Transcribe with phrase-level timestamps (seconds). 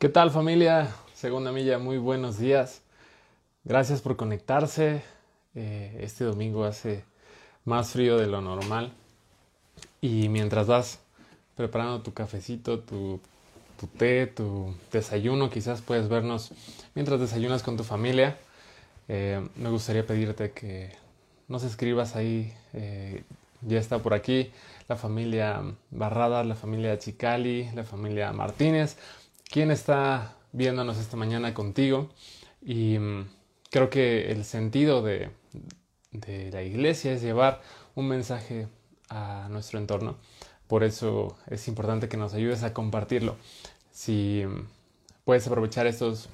[0.00, 0.88] ¿Qué tal familia?
[1.12, 2.80] Segunda milla, muy buenos días.
[3.64, 5.02] Gracias por conectarse.
[5.54, 7.04] Eh, este domingo hace
[7.66, 8.94] más frío de lo normal.
[10.00, 11.00] Y mientras vas
[11.54, 13.20] preparando tu cafecito, tu,
[13.98, 16.52] té, tu desayuno, quizás puedes vernos
[16.94, 18.38] mientras desayunas con tu familia.
[19.06, 20.96] Eh, me gustaría pedirte que
[21.46, 22.54] nos escribas ahí.
[22.72, 23.22] Eh,
[23.60, 24.50] ya está por aquí
[24.88, 25.60] la familia
[25.90, 28.96] Barrada, la familia Chicali, la familia Martínez
[29.50, 32.08] quién está viéndonos esta mañana contigo.
[32.62, 33.28] Y mm,
[33.70, 35.30] creo que el sentido de,
[36.52, 37.60] la iglesia es llevar
[37.94, 38.68] un mensaje
[39.08, 40.16] a nuestro entorno.
[40.68, 43.36] Por eso es importante que nos ayudes a compartirlo.
[43.92, 44.68] Si mm,
[45.24, 46.28] puedes aprovechar estos,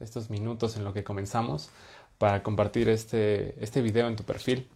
[0.00, 1.70] estos minutos en lo que comenzamos
[2.18, 4.68] para compartir este, este video en tu perfil,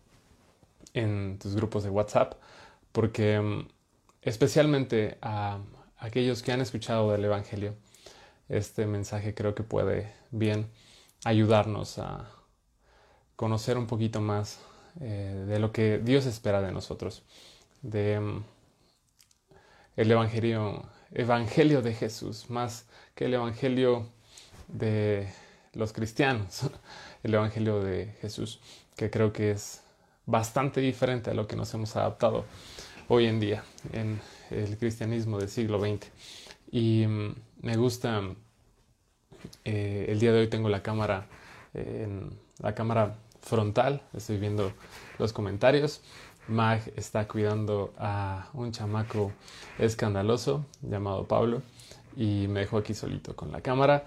[0.95, 2.34] en tus grupos de WhatsApp,
[2.93, 3.68] porque mm,
[4.23, 5.59] especialmente a,
[6.00, 7.77] aquellos que han escuchado del Evangelio,
[8.48, 10.68] este mensaje creo que puede bien
[11.24, 12.30] ayudarnos a
[13.37, 14.59] conocer un poquito más
[15.01, 17.23] eh, de lo que Dios espera de nosotros,
[17.82, 18.45] de mm,
[19.96, 24.09] el evangelio, evangelio de Jesús, más que el evangelio
[24.68, 25.29] de
[25.74, 26.62] los cristianos,
[27.23, 28.60] el evangelio de Jesús,
[28.96, 29.82] que creo que es
[30.26, 32.45] bastante diferente a lo que nos hemos adaptado
[33.09, 34.20] hoy en día en
[34.51, 36.06] el cristianismo del siglo XX.
[36.70, 38.23] Y mm, me gusta,
[39.65, 41.26] eh, el día de hoy tengo la cámara,
[41.74, 44.73] en la cámara frontal, estoy viendo
[45.18, 46.02] los comentarios.
[46.48, 49.32] Mag está cuidando a un chamaco
[49.79, 51.62] escandaloso llamado Pablo
[52.16, 54.04] y me dejó aquí solito con la cámara.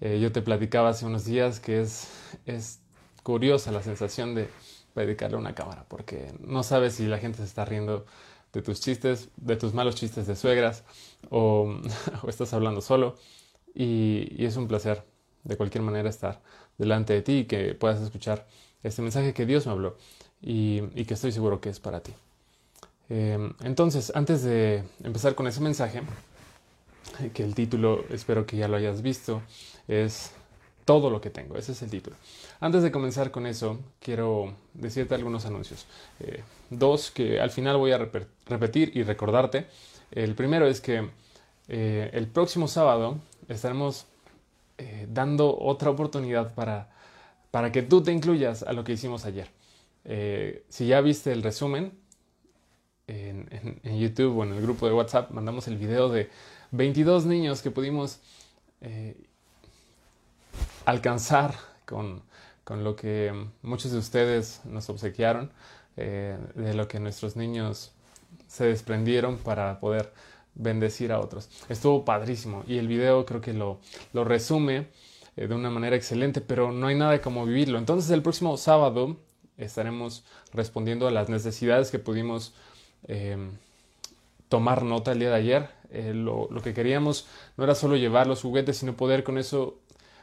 [0.00, 2.08] Eh, yo te platicaba hace unos días que es,
[2.46, 2.80] es
[3.22, 4.48] curiosa la sensación de
[4.94, 8.06] dedicarle una cámara porque no sabes si la gente se está riendo
[8.54, 10.84] de tus chistes, de tus malos chistes de suegras,
[11.28, 11.80] o,
[12.28, 13.16] estás hablando solo.
[13.74, 15.04] Y, es un placer,
[15.42, 16.40] de cualquier manera, estar
[16.78, 18.46] delante de ti y que puedas escuchar
[18.82, 19.96] este mensaje que Dios me habló
[20.40, 22.12] y, que estoy seguro que es para ti.
[23.08, 26.02] Em, entonces, antes de empezar con ese mensaje,
[27.32, 29.42] que el título espero que ya lo hayas visto,
[29.88, 30.32] es
[30.84, 31.56] todo lo que tengo.
[31.56, 32.16] Ese es el título.
[32.60, 35.86] Antes de comenzar con eso, quiero decirte algunos anuncios.
[36.20, 37.98] Eh, dos que al final voy a
[38.46, 39.66] repetir y recordarte.
[40.10, 41.08] El primero es que
[41.68, 43.18] eh, el próximo sábado
[43.48, 44.06] estaremos
[44.78, 46.90] eh, dando otra oportunidad para,
[47.50, 49.48] para que tú te incluyas a lo que hicimos ayer.
[50.68, 51.92] si ya viste el resumen
[53.06, 53.48] en,
[53.82, 56.28] en, YouTube o en el grupo de WhatsApp, mandamos el video de
[56.72, 58.20] 22 niños que pudimos
[60.84, 61.54] alcanzar
[61.84, 62.22] con,
[62.68, 63.32] lo que
[63.62, 65.50] muchos de ustedes nos obsequiaron,
[65.96, 67.92] eh, de lo que nuestros niños
[68.48, 70.12] se desprendieron para poder
[70.54, 71.48] bendecir a otros.
[71.68, 73.80] Estuvo padrísimo y el video creo que lo,
[74.12, 74.88] lo resume
[75.36, 77.78] eh, de una manera excelente, pero no hay nada como vivirlo.
[77.78, 79.16] Entonces el próximo sábado
[79.56, 82.54] estaremos respondiendo a las necesidades que pudimos
[83.06, 83.36] eh,
[84.48, 85.68] tomar nota el día de ayer.
[86.14, 87.26] lo, lo, que queríamos
[87.56, 89.78] no era solo llevar los juguetes, sino poder con eso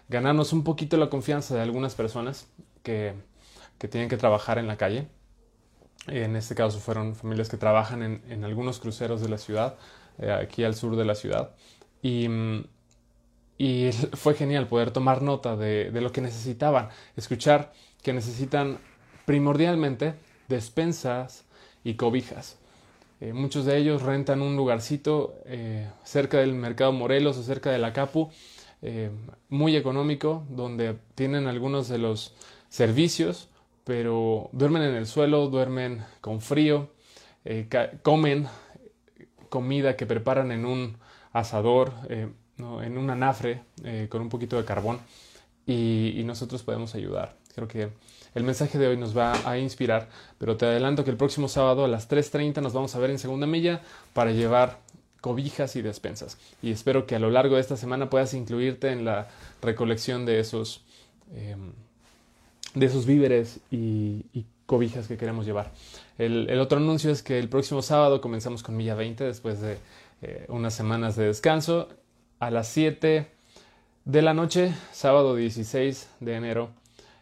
[0.09, 2.47] ganarnos un poquito la confianza de algunas personas
[2.83, 3.13] que,
[3.77, 5.07] que tienen que trabajar en la calle.
[6.07, 9.75] En este caso fueron familias que trabajan en, algunos cruceros de la ciudad,
[10.17, 11.51] eh, aquí al sur de la ciudad.
[12.01, 12.27] Y,
[13.57, 18.79] y fue genial poder tomar nota de, de, lo que necesitaban, escuchar que necesitan
[19.25, 20.15] primordialmente
[20.47, 21.45] despensas
[21.83, 22.57] y cobijas.
[23.21, 27.77] Eh, muchos de ellos rentan un lugarcito eh, cerca del mercado Morelos o cerca de
[27.77, 28.31] la Capu
[28.83, 29.11] eh,
[29.49, 32.33] muy económico, donde tienen algunos de los
[32.69, 33.47] servicios,
[33.83, 36.89] pero duermen en el suelo, duermen con frío,
[37.45, 37.67] eh,
[38.01, 38.47] comen
[39.49, 40.97] comida que preparan en un
[41.31, 43.63] asador, eh, en un anafre
[44.09, 44.99] con un poquito de carbón
[45.65, 47.35] y, nosotros podemos ayudar.
[47.55, 47.89] Creo que
[48.35, 51.85] el mensaje de hoy nos va a inspirar, pero te adelanto que el próximo sábado
[51.85, 53.81] a las 3.30 nos vamos a ver en segunda milla
[54.13, 54.79] para llevar
[55.21, 56.37] cobijas y despensas.
[56.61, 59.29] Y espero que a lo largo de esta semana puedas incluirte en la
[59.61, 60.83] recolección de esos,
[61.35, 61.71] em,
[62.73, 64.25] de esos víveres y,
[64.65, 65.69] cobijas que queremos llevar.
[66.17, 69.77] El, otro anuncio es que el próximo sábado comenzamos con Milla 20 después de
[70.21, 71.89] eh, unas semanas de descanso.
[72.39, 73.27] A las 7
[74.05, 76.69] de la noche, sábado 16 de enero,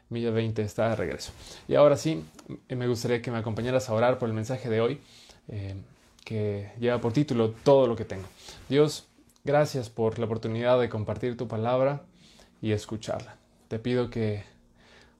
[0.10, 1.32] Milla 20 está de regreso.
[1.68, 2.24] Y ahora sí,
[2.68, 5.00] me gustaría que me acompañaras a orar por el mensaje de hoy.
[5.48, 5.74] Eh,
[6.30, 8.28] que lleva por título Todo lo que tengo.
[8.70, 9.08] Dios,
[9.44, 12.04] gracias por la oportunidad de compartir tu palabra
[12.62, 13.36] y escucharla.
[13.68, 14.44] Te pido que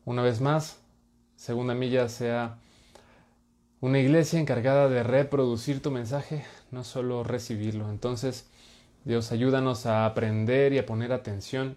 [0.06, 0.78] una vez más,
[1.36, 2.60] Segunda Milla sea
[3.82, 7.90] una iglesia encargada de reproducir tu mensaje, no solo recibirlo.
[7.90, 8.46] Entonces,
[9.04, 11.76] Dios, ayúdanos a aprender y a poner atención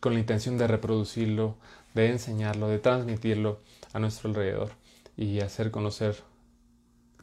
[0.00, 1.56] con la intención de reproducirlo,
[1.94, 3.60] de enseñarlo, de transmitirlo
[3.94, 4.72] a nuestro alrededor
[5.16, 6.22] y hacer conocer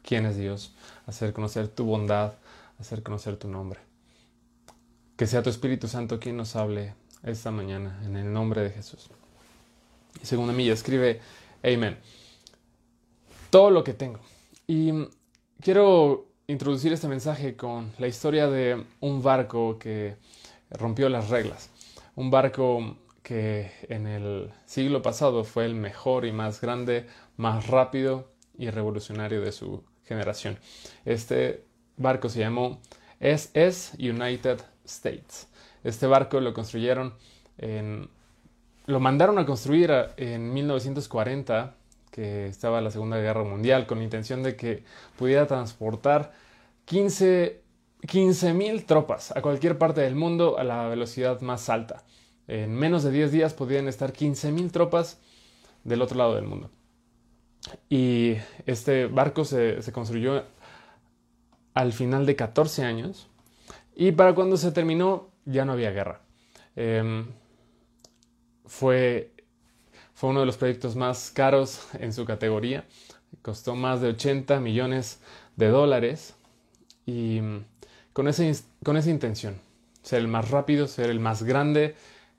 [0.02, 0.74] quién es Dios,
[1.06, 2.34] hacer conocer tu bondad,
[2.78, 3.80] hacer conocer tu nombre.
[5.16, 9.10] Que sea tu Espíritu Santo quien nos hable esta mañana, en el nombre de Jesús.
[10.22, 11.20] Y según mí, escribe,
[11.62, 11.98] Amén.
[13.50, 14.20] Todo lo que tengo.
[14.66, 14.92] Y
[15.60, 20.16] quiero introducir este mensaje con la historia de un barco que
[20.70, 21.70] rompió las reglas.
[22.14, 27.06] Un barco que en el siglo pasado fue el mejor y más grande,
[27.36, 30.58] más rápido y revolucionario de su generación.
[31.04, 31.64] Este
[31.96, 32.80] barco se llamó
[33.20, 35.48] SS United States.
[35.82, 37.14] Este barco lo construyeron
[37.56, 38.10] en...
[38.86, 41.74] Lo mandaron a construir en 1940,
[42.10, 44.82] que estaba la Segunda Guerra Mundial, con la intención de que
[45.16, 46.32] pudiera transportar
[46.86, 47.62] 15
[48.52, 52.02] mil tropas a cualquier parte del mundo a la velocidad más alta.
[52.48, 55.20] En menos de 10 días podían estar 15 mil tropas
[55.84, 56.68] del otro lado del mundo.
[57.88, 58.36] Y
[58.66, 60.44] este barco se, construyó
[61.74, 63.28] al final de 14 años
[63.94, 66.20] y para cuando se terminó ya no había guerra.
[66.76, 67.26] Em,
[68.66, 69.32] fue,
[70.14, 72.84] fue uno de los proyectos más caros en su categoría.
[73.42, 75.20] Costó más de 80 millones
[75.56, 76.34] de dólares
[77.06, 77.40] y
[78.12, 78.54] con, ese,
[78.84, 79.56] con esa intención,
[80.02, 81.94] ser el más rápido, ser el más grande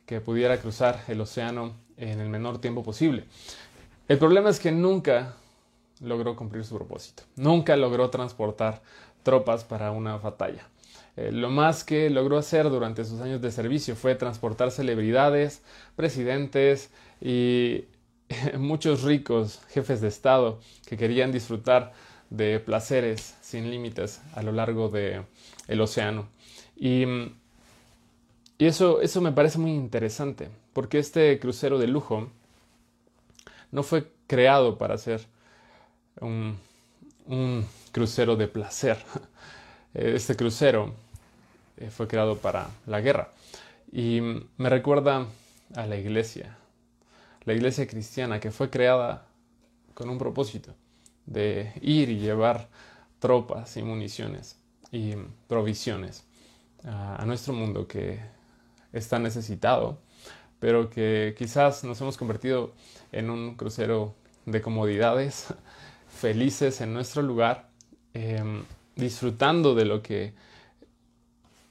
[0.05, 3.25] que pudiera cruzar el océano en el menor tiempo posible.
[4.11, 5.35] El problema es que nunca
[6.01, 8.81] logró cumplir su propósito, nunca logró transportar
[9.23, 10.67] tropas para una batalla.
[11.15, 15.61] Eh, lo más que logró hacer durante sus años de servicio fue transportar celebridades,
[15.95, 16.91] presidentes
[17.21, 17.85] y
[18.57, 21.93] muchos ricos jefes de Estado que querían disfrutar
[22.29, 25.23] de placeres sin límites a lo largo del
[25.69, 26.27] el océano.
[26.75, 27.05] Y,
[28.57, 32.29] y, eso, eso me parece muy interesante, porque este crucero de lujo
[33.71, 35.25] no fue creado para ser
[36.19, 36.57] un,
[37.91, 38.97] crucero de placer.
[39.93, 40.93] Este crucero
[41.75, 43.29] eh, fue creado para la guerra.
[43.91, 44.21] Y
[44.55, 45.27] me recuerda
[45.75, 46.57] a la iglesia,
[47.43, 49.27] la iglesia cristiana que fue creada
[49.93, 50.73] con un propósito
[51.25, 52.69] de ir y llevar
[53.19, 54.57] tropas y municiones
[54.91, 55.13] y
[55.47, 56.25] provisiones
[56.83, 58.19] a, nuestro mundo que
[58.91, 59.99] está necesitado,
[60.61, 62.71] pero que quizás nos hemos convertido
[63.11, 64.13] en un crucero
[64.45, 65.47] de comodidades,
[66.07, 67.67] felices en nuestro lugar,
[68.13, 68.63] em,
[68.95, 70.33] disfrutando de lo que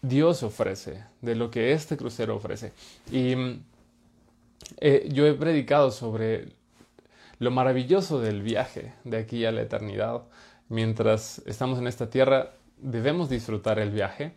[0.03, 2.73] Dios ofrece, de lo que este crucero ofrece.
[3.13, 3.35] Y
[4.81, 6.49] eh, yo he predicado sobre
[7.39, 10.23] lo maravilloso del viaje de aquí a la eternidad.
[10.69, 14.33] Mientras estamos en esta tierra, debemos disfrutar el viaje.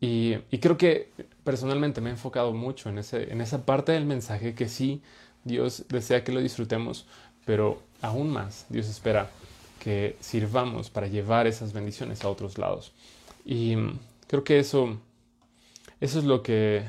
[0.00, 1.10] Y, creo que
[1.44, 5.02] personalmente me he enfocado mucho en, ese, en esa parte del mensaje que sí,
[5.44, 7.06] Dios desea que lo disfrutemos,
[7.44, 9.30] pero aún más, Dios espera
[9.78, 12.92] que sirvamos para llevar esas bendiciones a otros lados.
[13.44, 13.76] Y
[14.30, 14.96] Creo que eso,
[16.00, 16.84] eso es lo que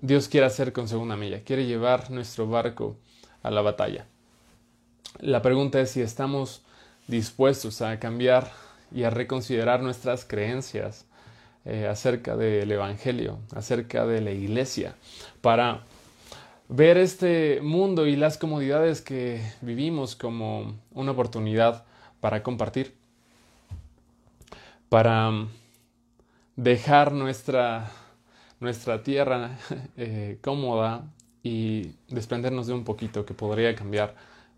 [0.00, 1.44] Dios quiere hacer con Segunda Milla.
[1.44, 2.96] Quiere llevar nuestro barco
[3.44, 4.04] a la batalla.
[5.20, 6.64] La pregunta es si estamos
[7.06, 8.50] dispuestos a cambiar
[8.90, 11.06] y a reconsiderar nuestras creencias
[11.64, 14.94] eh, acerca del Evangelio, acerca de la iglesia,
[15.40, 15.84] para
[16.68, 21.84] ver este mundo y las comodidades que vivimos como una oportunidad
[22.20, 22.94] para compartir,
[24.88, 25.30] para
[26.56, 27.90] dejar nuestra,
[28.60, 29.58] nuestra tierra
[29.96, 31.04] eh, cómoda
[31.42, 34.14] y desprendernos de un poquito que podría cambiar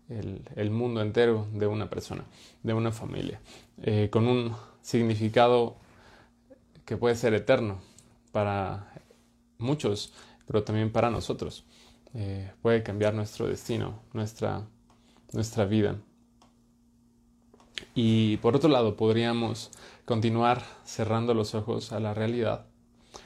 [0.09, 2.23] el, mundo entero de una persona,
[2.63, 3.41] de una familia,
[3.81, 5.75] eh, con un significado
[6.87, 7.79] que puede ser eterno
[8.31, 8.93] para
[9.57, 10.13] muchos,
[10.47, 11.65] pero también para nosotros.
[12.13, 14.65] Eh, puede cambiar nuestro destino, nuestra,
[15.33, 15.97] nuestra vida.
[17.93, 19.69] Y por otro lado, podríamos
[20.05, 22.65] continuar cerrando los ojos a la realidad,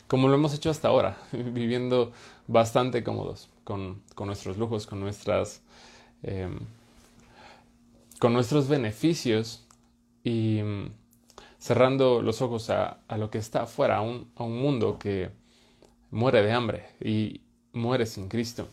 [0.07, 2.11] como lo hemos hecho hasta ahora, viviendo
[2.47, 5.61] bastante cómodos con, nuestros lujos, con, nuestras,
[6.23, 6.61] em,
[8.17, 9.67] con nuestros beneficios
[10.23, 10.61] y
[11.61, 15.29] cerrando los ojos a, lo que está afuera, a un, a un mundo que
[16.09, 17.41] muere de hambre y
[17.71, 18.67] muere sin Cristo.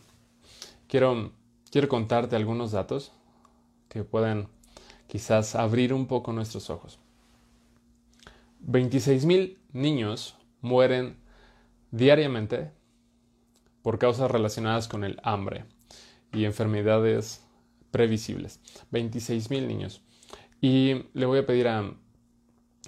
[0.87, 1.31] Quiero,
[1.71, 3.11] quiero contarte algunos datos
[3.89, 4.47] que pueden
[5.05, 6.97] quizás abrir un poco nuestros ojos.
[8.67, 11.15] 26.000 niños mueren
[11.91, 12.71] diariamente
[13.83, 15.65] por causas relacionadas con el hambre
[16.33, 17.45] y enfermedades
[17.91, 18.59] previsibles.
[18.91, 20.01] 26.000 niños.
[20.59, 21.93] Y le voy a pedir a,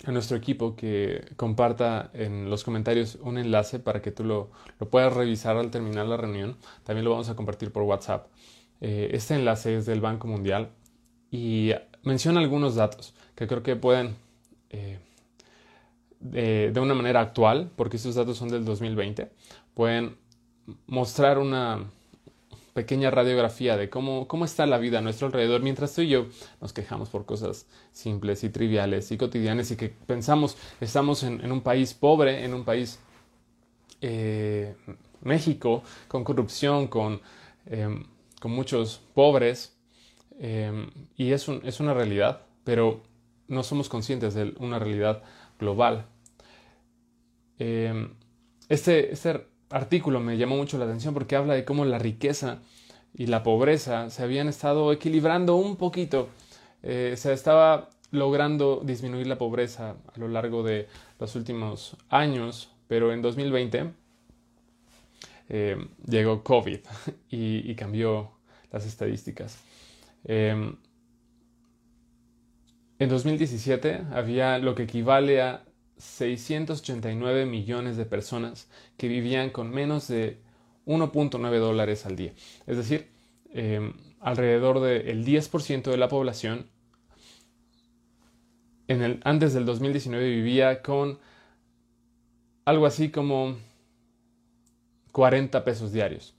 [0.06, 4.90] a nuestro equipo que comparta en los comentarios un enlace para que tú lo, lo
[4.90, 6.58] puedas revisar al terminar la reunión.
[6.84, 8.28] También lo vamos a compartir por WhatsApp.
[8.82, 10.70] Eh, este enlace es del Banco Mundial
[11.30, 11.72] y
[12.04, 14.16] menciona algunos datos que creo que pueden,
[14.72, 15.00] eh,
[16.20, 19.32] de, de, una manera actual, porque estos datos son del 2020,
[19.74, 20.18] pueden
[20.88, 21.86] mostrar una,
[22.74, 26.28] pequeña radiografía de cómo, cómo está la vida a nuestro alrededor, mientras tú y yo
[26.62, 31.62] nos quejamos por cosas simples y triviales y cotidianas y que pensamos estamos en, un
[31.62, 33.00] país pobre, en un país
[34.02, 34.76] eh,
[35.22, 37.22] México, con corrupción, con,
[37.66, 38.04] em,
[38.40, 39.78] con muchos pobres,
[40.40, 43.02] em, y es, es una realidad, pero
[43.48, 45.22] no somos conscientes de una realidad
[45.60, 46.06] global.
[47.60, 48.16] Em,
[48.70, 52.60] este, este artículo me llamó mucho la atención porque habla de cómo la riqueza
[53.14, 56.30] y la pobreza se habían estado equilibrando un poquito.
[56.84, 60.88] Eh, se estaba logrando disminuir la pobreza a lo largo de
[61.20, 63.92] los últimos años, pero en 2020
[65.50, 66.80] eh, llegó COVID
[67.30, 68.32] y, cambió
[68.72, 69.60] las estadísticas.
[70.24, 70.76] Em,
[73.00, 75.64] en 2017 había lo que equivale a
[76.02, 78.68] 689 millones de personas
[78.98, 80.38] que vivían con menos de
[80.86, 82.34] 1.9 dólares al día.
[82.68, 83.08] Es decir,
[83.54, 86.68] em, alrededor del 10% de la población
[88.88, 91.20] en el, antes del 2019 vivía con
[92.66, 93.58] algo así como
[95.12, 96.36] 40 pesos diarios.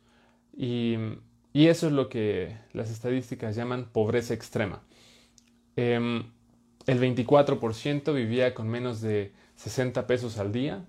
[0.57, 0.97] Y,
[1.55, 4.83] eso es lo que las estadísticas llaman pobreza extrema.
[5.77, 6.25] Em,
[6.87, 10.85] el 24% vivía con menos de 60 pesos al día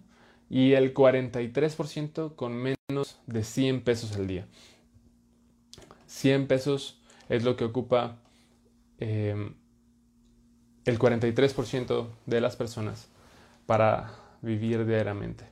[0.49, 4.47] y el 43% con menos de 100 pesos al día.
[6.07, 6.99] 100 pesos
[7.29, 8.17] es lo que ocupa
[8.99, 9.53] em,
[10.85, 13.09] el 43% de las personas
[13.67, 14.11] para
[14.41, 15.45] vivir diariamente.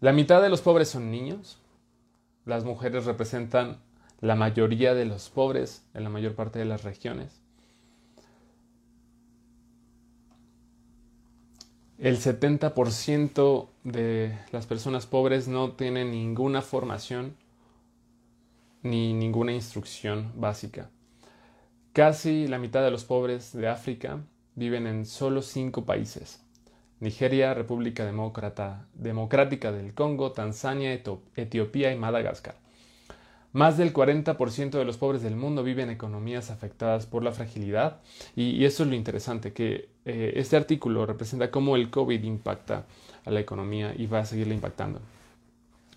[0.00, 1.58] La mitad de los pobres son niños.
[2.44, 3.80] Las mujeres representan
[4.20, 7.39] la mayoría de los pobres en la mayor parte de las regiones.
[12.00, 17.36] El 70% de las personas pobres no tienen ninguna formación
[18.82, 20.88] ni ninguna instrucción básica.
[21.92, 24.20] Casi la mitad de los pobres de África
[24.54, 26.42] viven en solo cinco países.
[27.00, 28.10] Nigeria, República
[28.94, 30.98] Democrática del Congo, Tanzania,
[31.36, 32.54] Etiopía y Madagascar.
[33.52, 38.00] Más del 40% de los pobres del mundo viven en economías afectadas por la fragilidad
[38.36, 42.86] y, eso es lo interesante, que eh, este artículo representa cómo el COVID impacta
[43.24, 45.00] a la economía y va a seguirla impactando.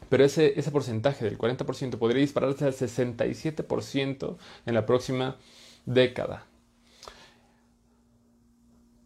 [0.10, 5.38] Pero ese, ese porcentaje del 40% podría dispararse al 67% en la próxima
[5.86, 6.45] década.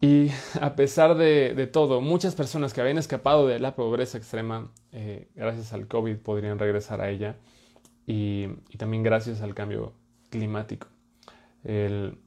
[0.00, 5.28] Y a pesar de, todo, muchas personas que habían escapado de la pobreza extrema, eh,
[5.34, 7.36] gracias al COVID, podrían regresar a ella
[8.08, 8.48] y,
[8.78, 9.92] también gracias al cambio
[10.30, 10.88] climático.
[11.62, 12.18] El,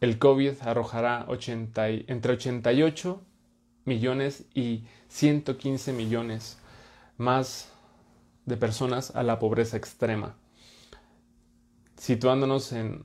[0.00, 3.22] el COVID arrojará 80, entre 88
[3.84, 6.58] millones y 115 millones
[7.16, 7.72] más
[8.44, 10.34] de personas a la pobreza extrema,
[11.96, 13.04] situándonos en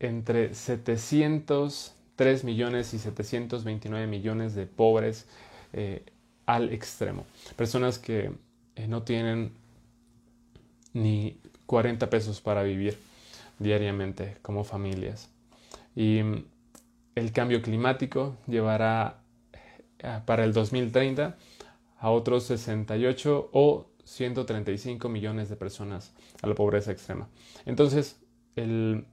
[0.00, 5.26] entre 703 millones y 729 millones de pobres
[5.72, 6.02] eh,
[6.46, 7.24] al extremo.
[7.56, 8.32] Personas que
[8.76, 9.52] eh, no tienen
[10.94, 11.36] ni
[11.66, 12.98] 40 pesos para vivir
[13.58, 15.28] diariamente como familias.
[15.94, 16.44] Y mm,
[17.14, 19.18] el cambio climático llevará
[19.98, 21.36] eh, para el 2030
[21.98, 27.28] a otros 68 o 135 millones de personas a la pobreza extrema.
[27.64, 28.20] Entonces,
[28.56, 29.04] el,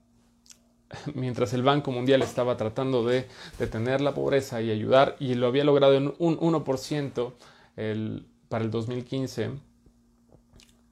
[1.13, 3.27] mientras el Banco Mundial estaba tratando de
[3.59, 7.33] detener la pobreza y ayudar, y lo había logrado en un 1%
[7.77, 9.51] el, para el 2015,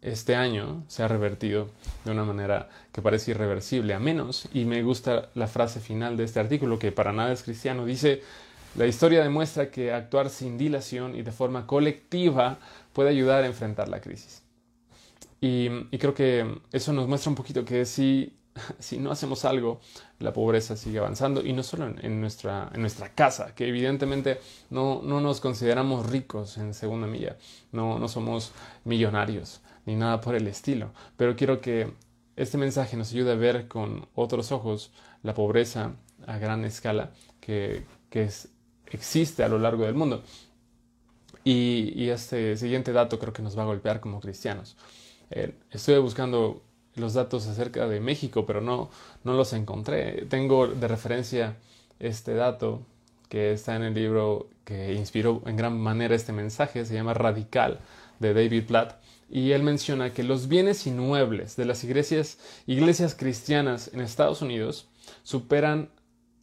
[0.01, 1.69] este año se ha revertido
[2.05, 6.23] de una manera que parece irreversible, a menos, y me gusta la frase final de
[6.23, 8.21] este artículo, que para nada es cristiano, dice,
[8.75, 12.59] la historia demuestra que actuar sin dilación y de forma colectiva
[12.93, 14.43] puede ayudar a enfrentar la crisis.
[15.41, 18.37] Y, creo que eso nos muestra un poquito que si,
[18.79, 19.79] si no hacemos algo,
[20.19, 24.39] la pobreza sigue avanzando y no solo en, nuestra, en nuestra casa, que evidentemente
[24.69, 27.37] no, no, nos consideramos ricos en segunda milla,
[27.71, 28.51] no, no somos
[28.83, 30.91] millonarios, ni nada por el estilo.
[31.17, 31.91] Pero quiero que
[32.35, 34.91] este mensaje nos ayude a ver con otros ojos
[35.23, 35.93] la pobreza
[36.25, 37.83] a gran escala que,
[38.91, 40.23] existe a lo largo del mundo.
[41.43, 44.77] Y, este siguiente dato creo que nos va a golpear como cristianos.
[45.31, 46.61] Eh, estoy buscando
[46.95, 48.89] los datos acerca de México, pero no,
[49.23, 50.25] no los encontré.
[50.27, 51.57] Tengo de referencia
[51.99, 52.81] este dato
[53.29, 57.79] que está en el libro que inspiró en gran manera este mensaje, se llama Radical,
[58.19, 63.91] de David Platt, y él menciona que los bienes inmuebles de las iglesias, iglesias cristianas
[63.93, 64.87] en Estados Unidos
[65.23, 65.89] superan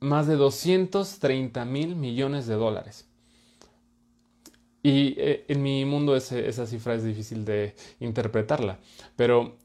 [0.00, 3.08] más de 230 mil millones de dólares.
[4.82, 8.78] Y eh, en mi mundo esa cifra es difícil de interpretarla.
[9.16, 9.56] Pero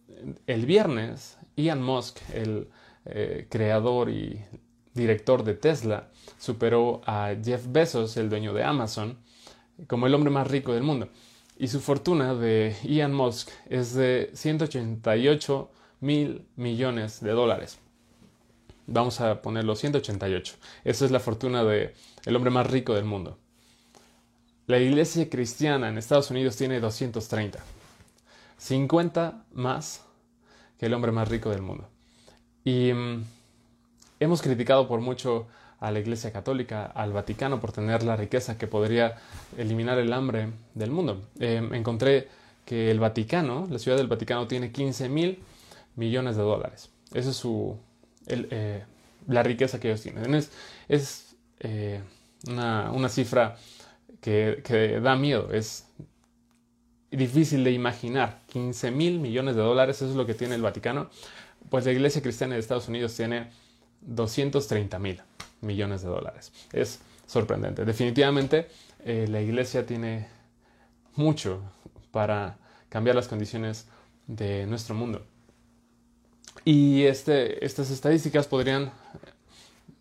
[0.47, 2.69] el viernes, Ian Musk, el
[3.05, 4.41] eh, creador y
[4.95, 6.09] director de Tesla,
[6.39, 9.17] superó a Jeff Bezos, el dueño de Amazon,
[9.87, 11.09] como el hombre más rico del mundo.
[11.61, 17.77] Y su fortuna de Ian Musk es de 188 mil millones de dólares.
[18.87, 20.55] Vamos a ponerlo 188.
[20.83, 21.93] Esa es la fortuna del
[22.25, 23.37] el hombre más rico del mundo.
[24.65, 27.59] La iglesia cristiana en Estados Unidos tiene 230.
[28.57, 30.03] 50 más
[30.79, 31.87] que el hombre más rico del mundo.
[32.63, 33.23] Y mm,
[34.19, 35.45] hemos criticado por mucho
[35.81, 39.17] a la Iglesia Católica, al Vaticano, por tener la riqueza que podría
[39.57, 41.23] eliminar el hambre del mundo.
[41.39, 42.29] Em, encontré
[42.63, 45.39] que el Vaticano, la ciudad del Vaticano, tiene 15 mil
[45.95, 46.91] millones de dólares.
[47.13, 47.75] Esa es su,
[48.27, 48.83] eh,
[49.27, 50.35] la riqueza que ellos tienen.
[50.87, 52.01] Es, eh,
[52.47, 53.57] una, cifra
[54.21, 55.87] que, que, da miedo, es
[57.09, 58.41] difícil de imaginar.
[58.49, 61.09] 15 mil millones de dólares, eso es lo que tiene el Vaticano.
[61.71, 63.49] Pues la Iglesia Cristiana de Estados Unidos tiene
[64.01, 65.21] 230 mil
[65.61, 66.51] millones de dólares.
[66.73, 67.85] Es sorprendente.
[67.85, 68.67] Definitivamente
[69.05, 70.27] eh, la iglesia tiene
[71.15, 71.61] mucho
[72.11, 72.57] para
[72.89, 73.87] cambiar las condiciones
[74.27, 75.25] de nuestro mundo.
[76.65, 78.91] Y este, estas estadísticas podrían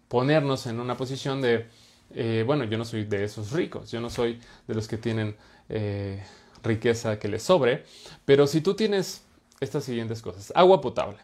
[0.08, 1.66] ponernos en una posición de,
[2.14, 5.36] eh, bueno, yo no soy de esos ricos, yo no soy de los que tienen
[5.68, 6.22] eh,
[6.62, 7.84] riqueza que les sobre,
[8.24, 9.22] pero si tú tienes
[9.60, 11.18] estas siguientes cosas, agua potable,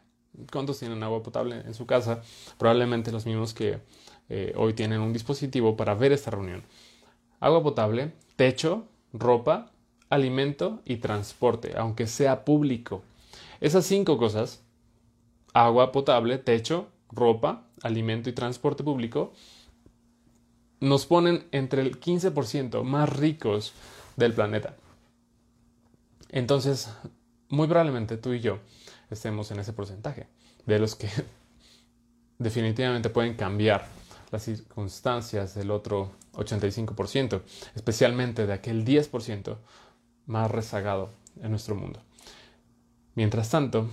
[0.53, 2.23] ¿cuántos tienen agua potable en su casa?
[2.57, 3.81] Probablemente los mismos que
[4.29, 6.63] eh, hoy tienen un dispositivo para ver esta reunión.
[7.41, 9.71] Agua potable, techo, ropa,
[10.09, 13.03] alimento y transporte, aunque sea público.
[13.61, 14.63] Esas cinco cosas,
[15.55, 19.33] agua potable, techo, ropa, alimento y transporte público,
[20.81, 23.73] nos ponen entre el 15% más ricos
[24.17, 24.77] del planeta.
[26.29, 26.91] Entonces,
[27.49, 28.59] muy probablemente tú y yo
[29.11, 30.27] estemos en ese porcentaje
[30.67, 31.09] de los que
[32.39, 33.87] definitivamente pueden cambiar
[34.31, 37.43] las circunstancias del otro 85%,
[37.75, 39.57] especialmente de aquel 10%
[40.27, 41.11] más rezagado
[41.41, 42.01] en nuestro mundo.
[43.15, 43.89] Mientras tanto,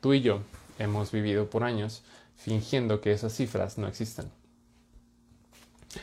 [0.00, 0.40] tú y yo
[0.78, 2.02] hemos vivido por años
[2.36, 4.30] fingiendo que esas cifras no existen.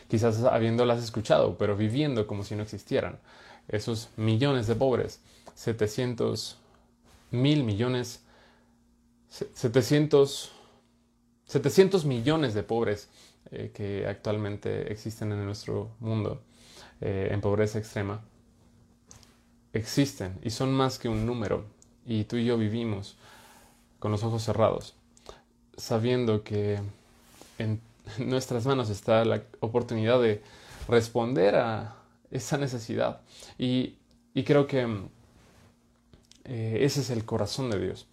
[0.08, 3.20] Quizás habiéndolas escuchado, pero viviendo como si no existieran.
[3.68, 5.20] Esos millones de pobres,
[5.56, 6.58] 700
[7.32, 8.22] mil millones,
[9.30, 10.52] 700,
[11.46, 13.10] 700 millones de pobres
[13.52, 16.42] eh, que actualmente existen en nuestro mundo
[17.02, 18.22] eh, en pobreza extrema
[19.74, 21.66] existen y son más que un número.
[22.06, 23.18] Y tú y yo vivimos
[24.00, 24.96] con los ojos cerrados
[25.80, 26.80] sabiendo que
[27.58, 27.82] en
[28.20, 30.44] nuestras manos está la oportunidad de
[30.88, 31.96] responder a
[32.32, 33.22] esa necesidad.
[33.58, 33.96] Y,
[34.46, 34.88] creo que
[36.46, 38.08] eh, ese es el corazón de Dios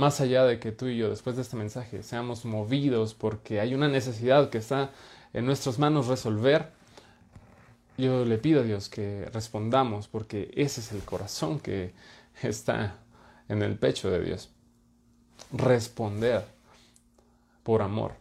[0.00, 3.74] más allá de que tú y yo después de este mensaje seamos movidos porque hay
[3.74, 4.92] una necesidad que está
[5.34, 6.70] en nuestras manos resolver,
[7.98, 11.92] yo le pido a Dios que respondamos porque ese es el corazón que
[12.42, 12.96] está
[13.50, 14.48] en el pecho de Dios.
[15.52, 16.46] Responder
[17.62, 18.14] por amor.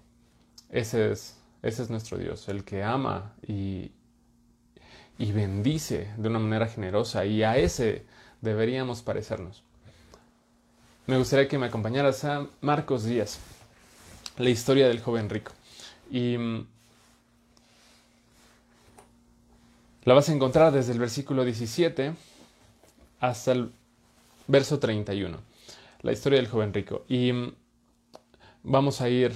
[0.69, 3.93] Ese es, ese es nuestro Dios, el que ama y,
[5.17, 8.05] y bendice de una manera generosa y a ese
[8.41, 9.63] deberíamos parecernos
[11.09, 13.39] me gustaría que me acompañaras a Marcos Díaz,
[14.37, 15.53] la historia del joven rico.
[16.11, 16.67] Y mm,
[20.03, 22.13] la vas a encontrar desde el versículo 17
[23.21, 23.71] hasta el
[24.45, 25.39] verso 31,
[26.03, 27.05] la historia del joven rico.
[27.07, 27.55] Y mm,
[28.61, 29.33] vamos a ir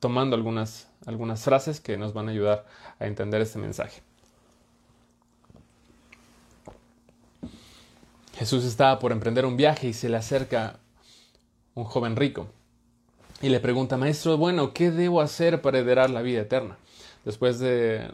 [0.00, 2.66] tomando algunas, algunas frases que nos van a ayudar
[2.98, 4.02] a entender este mensaje.
[8.36, 10.80] Jesús estaba por emprender un viaje y se le acerca
[11.74, 12.48] un joven rico,
[13.42, 16.78] y le pregunta, Maestro, bueno, ¿qué debo hacer para heredar la vida eterna?
[17.24, 18.10] Después de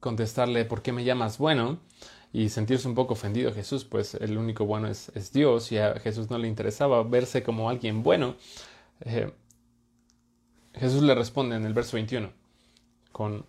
[0.00, 1.78] contestarle, ¿por qué me llamas bueno?
[2.32, 6.30] y sentirse un poco ofendido Jesús, pues el único bueno es, Dios y a Jesús
[6.30, 8.36] no le interesaba verse como alguien bueno.
[9.00, 9.32] Eh,
[10.74, 12.30] Jesús le responde en el verso 21
[13.10, 13.44] con,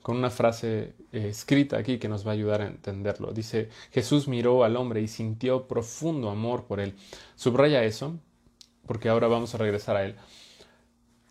[0.00, 3.32] con una frase eh, escrita aquí que nos va a ayudar a entenderlo.
[3.32, 6.94] Dice, Jesús miró al hombre y sintió profundo amor por él.
[7.36, 8.18] Subraya eso
[8.86, 10.16] porque ahora vamos a regresar a él.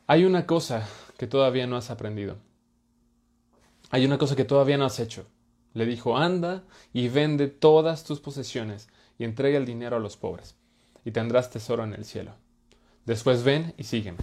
[0.07, 0.87] Hay una cosa
[1.17, 2.37] que todavía no has aprendido.
[3.89, 5.27] hay una cosa que todavía no has hecho.
[5.73, 10.55] Le dijo, anda y vende todas tus posesiones y entrega el dinero a los pobres,
[11.05, 12.33] y tendrás tesoro en el cielo.
[13.05, 14.19] Después ven y sígueme.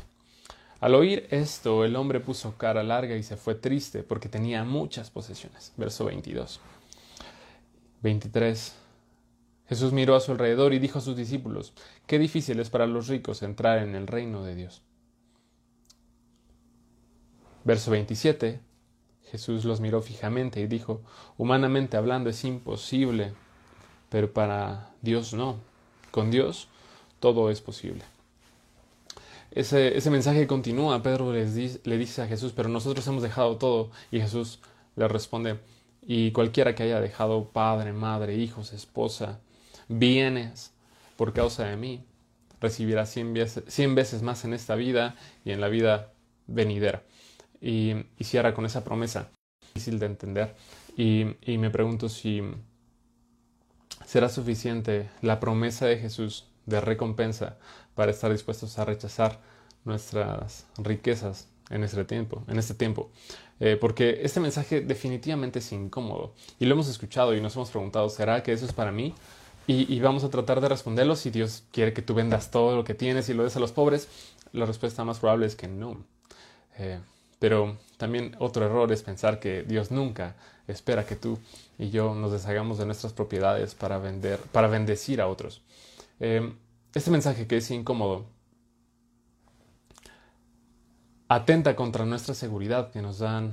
[0.81, 5.11] Al oír esto, el hombre puso cara larga y se fue triste porque tenía muchas
[5.11, 5.73] posesiones.
[5.77, 6.61] Verso 22.
[8.03, 8.75] 23.
[9.69, 11.75] Jesús miró a su alrededor y dijo a sus discípulos,
[12.07, 14.83] qué difícil es para los ricos entrar en el reino de Dios.
[17.65, 18.61] Verso 27.
[19.31, 21.03] Jesús los miró fijamente y dijo,
[21.37, 23.35] humanamente hablando es imposible,
[24.09, 25.57] pero para Dios no.
[26.11, 26.69] Con Dios
[27.21, 28.03] todo es posible.
[29.51, 34.21] Ese, ese mensaje continúa, Pedro le dice a Jesús, pero nosotros hemos dejado todo, y
[34.21, 34.61] Jesús
[34.97, 35.59] le responde,
[36.03, 39.41] y cualquiera que haya dejado padre, madre, hijos, esposa,
[39.89, 40.73] bienes,
[41.17, 42.05] por causa de mí,
[42.61, 46.13] recibirá cien veces, cien veces más en esta vida y en la vida
[46.47, 47.03] venidera
[47.61, 49.31] y, cierra con esa promesa.
[49.75, 50.55] Difícil de entender.
[50.97, 52.43] Y, y me pregunto si
[54.07, 57.57] será suficiente la promesa de Jesús de recompensa
[57.95, 59.41] para estar dispuestos a rechazar
[59.85, 63.11] nuestras riquezas en este tiempo, en este tiempo.
[63.61, 68.09] Eh, porque este mensaje definitivamente es incómodo y lo hemos escuchado y nos hemos preguntado,
[68.09, 69.15] ¿será que eso es para mí?
[69.71, 72.95] Y, vamos a tratar de responderlo si Dios quiere que tú vendas todo lo que
[72.95, 74.09] tienes y lo des a los pobres.
[74.53, 76.07] La respuesta más probable es que no.
[76.79, 76.99] Eh,
[77.39, 81.39] pero también otro error es pensar que Dios nunca espera que tú
[81.79, 85.61] y yo nos deshagamos de nuestras propiedades para vender, para bendecir a otros.
[86.19, 86.51] Eh,
[86.95, 88.25] este mensaje que es incómodo
[91.29, 93.53] atenta contra nuestra seguridad que nos dan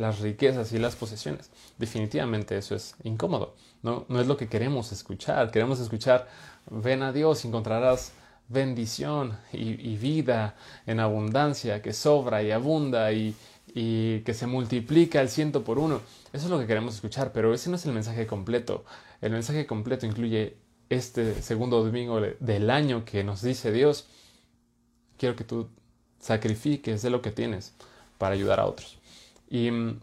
[0.00, 1.50] las riquezas y las posesiones.
[1.78, 3.54] Definitivamente eso es incómodo.
[3.82, 5.50] No, no es lo que queremos escuchar.
[5.50, 6.28] Queremos escuchar,
[6.70, 8.12] ven a Dios, encontrarás
[8.50, 13.34] bendición y, vida en abundancia, que sobra y abunda y,
[13.72, 16.00] que se multiplica al ciento por uno.
[16.32, 18.84] Eso es lo que queremos escuchar, pero ese no es el mensaje completo.
[19.20, 20.56] El mensaje completo incluye
[20.88, 24.08] este segundo domingo del año que nos dice Dios,
[25.16, 25.68] quiero que tú
[26.18, 27.74] sacrifiques de lo que tienes
[28.18, 28.99] para ayudar a otros.
[29.50, 30.00] Y mm,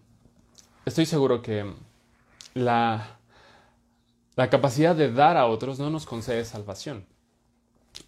[0.85, 1.73] estoy seguro que
[2.53, 3.17] la,
[4.35, 7.05] la capacidad de dar a otros no nos concede salvación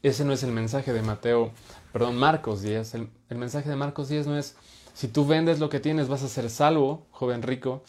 [0.02, 1.52] ese no es el mensaje de Mateo,
[1.92, 2.94] perdón, Marcos 10.
[2.96, 4.56] El, mensaje de Marcos 10 no es,
[4.94, 7.84] si tú vendes lo que tienes vas a ser salvo, joven rico.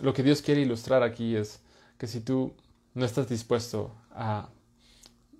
[0.00, 1.60] Lo que Dios quiere ilustrar aquí es
[1.98, 2.54] que si tú
[2.94, 4.48] no estás dispuesto a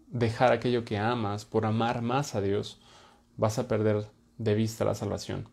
[0.06, 2.80] dejar aquello que amas por amar más a Dios,
[3.36, 4.06] vas a perder
[4.38, 5.48] de vista la salvación.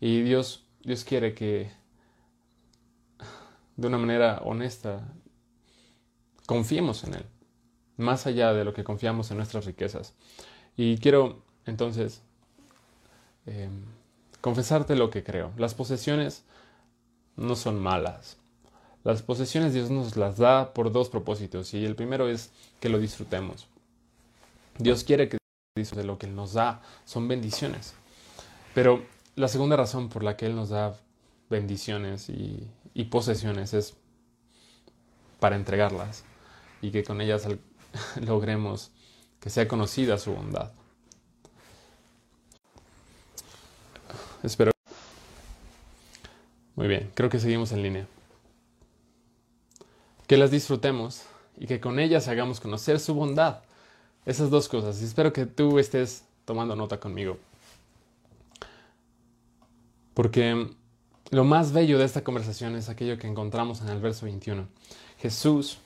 [0.00, 1.70] Y Dios, Dios quiere que
[3.76, 5.12] de una manera honesta
[6.46, 7.26] confiemos en Él
[7.96, 10.14] más allá de lo que confiamos en nuestras riquezas.
[10.76, 12.22] Y quiero entonces
[13.46, 13.68] eh,
[14.40, 15.52] confesarte lo que creo.
[15.56, 16.44] Las posesiones
[17.36, 18.36] no son malas.
[19.04, 22.98] Las posesiones Dios nos las da por dos propósitos y el primero es que lo
[22.98, 23.68] disfrutemos.
[24.78, 25.38] Dios quiere que
[25.76, 27.94] de lo que Él nos da son bendiciones.
[28.74, 29.04] Pero
[29.36, 30.96] la segunda razón por la que Él nos da
[31.50, 32.70] bendiciones y,
[33.10, 33.94] posesiones es
[35.40, 36.24] para entregarlas
[36.80, 37.46] y que con ellas
[38.20, 38.90] logremos
[39.40, 40.72] que sea conocida su bondad.
[44.42, 44.72] Espero.
[46.76, 48.06] Muy bien, creo que seguimos en línea.
[50.26, 51.24] Que las disfrutemos
[51.56, 53.60] y que con ellas hagamos conocer su bondad.
[54.24, 55.00] Esas dos cosas.
[55.02, 57.38] Y espero que tú estés tomando nota conmigo.
[60.14, 60.68] Porque
[61.30, 64.66] lo más bello de esta conversación es aquello que encontramos en el verso 21.
[65.18, 65.78] Jesús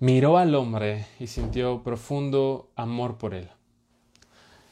[0.00, 3.50] Miró al hombre y sintió profundo amor por él.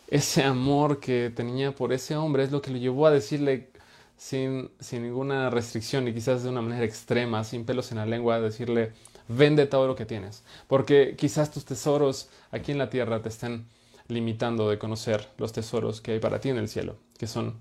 [0.06, 3.68] Ese amor que tenía por ese hombre es lo que lo llevó a decirle
[4.16, 8.36] sin, sin ninguna restricción y quizás de una manera extrema, sin pelos en la lengua,
[8.36, 8.92] a decirle,
[9.28, 10.44] vende todo lo que tienes.
[10.66, 13.66] Porque quizás tus tesoros aquí en la tierra te estén
[14.08, 17.54] limitando de conocer los tesoros que hay para ti en el cielo, que son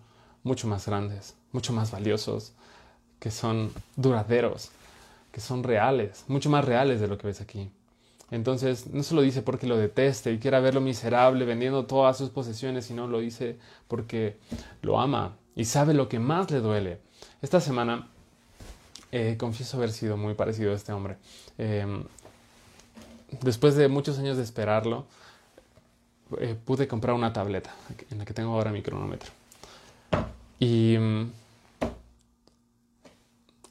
[0.44, 2.54] mucho más grandes, mucho más valiosos,
[3.20, 4.70] que son duraderos,
[5.32, 7.70] que son reales, mucho más reales de lo que ves aquí.
[8.30, 12.30] Entonces, no se lo dice porque lo deteste y quiera verlo miserable vendiendo todas sus
[12.30, 14.38] posesiones, sino lo dice porque
[14.82, 17.00] lo ama y sabe lo que más le duele.
[17.42, 18.08] Esta semana
[19.12, 21.18] eh, confieso haber sido muy parecido a este hombre.
[21.58, 22.04] Em,
[23.42, 25.06] después de muchos años de esperarlo,
[26.40, 27.74] eh, pude comprar una tableta
[28.12, 29.32] en la que tengo ahora mi cronómetro.
[30.60, 31.32] Y mm,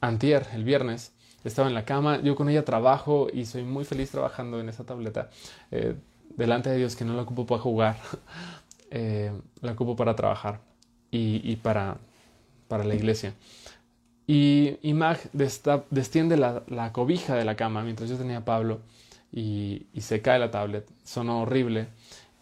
[0.01, 4.11] antier, el viernes, estaba en la cama, yo con ella trabajo y soy muy feliz
[4.11, 5.29] trabajando en esa tableta.
[5.71, 5.95] Eh,
[6.35, 7.97] delante de Dios que no la ocupo para jugar,
[8.91, 10.59] eh, la ocupo para trabajar
[11.11, 11.97] y, para
[12.67, 13.33] para la iglesia.
[14.27, 15.19] Y, y Mag
[15.89, 18.81] destiende la, cobija de la cama mientras yo tenía a Pablo
[19.31, 20.85] y, y se cae la tablet.
[21.03, 21.87] Sonó horrible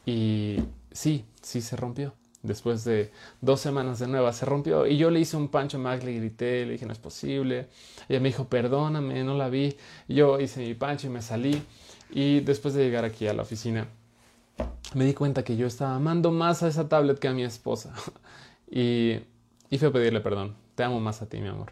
[0.05, 0.57] y
[0.91, 2.13] sí, sí se rompió.
[2.45, 5.79] Después de dos semanas de nueva se rompió y yo le hice un pancho a
[5.79, 7.67] Mag, le grité, le dije no es posible.
[8.07, 9.75] Ella me dijo perdóname, no la vi.
[10.07, 11.61] Yo hice mi pancho y me salí
[12.11, 13.87] y después de llegar aquí a la oficina
[14.93, 17.93] me di cuenta que yo estaba amando más a esa tablet que a mi esposa
[18.71, 19.19] y,
[19.69, 21.71] y fui a pedirle perdón te amo más a ti, mi amor.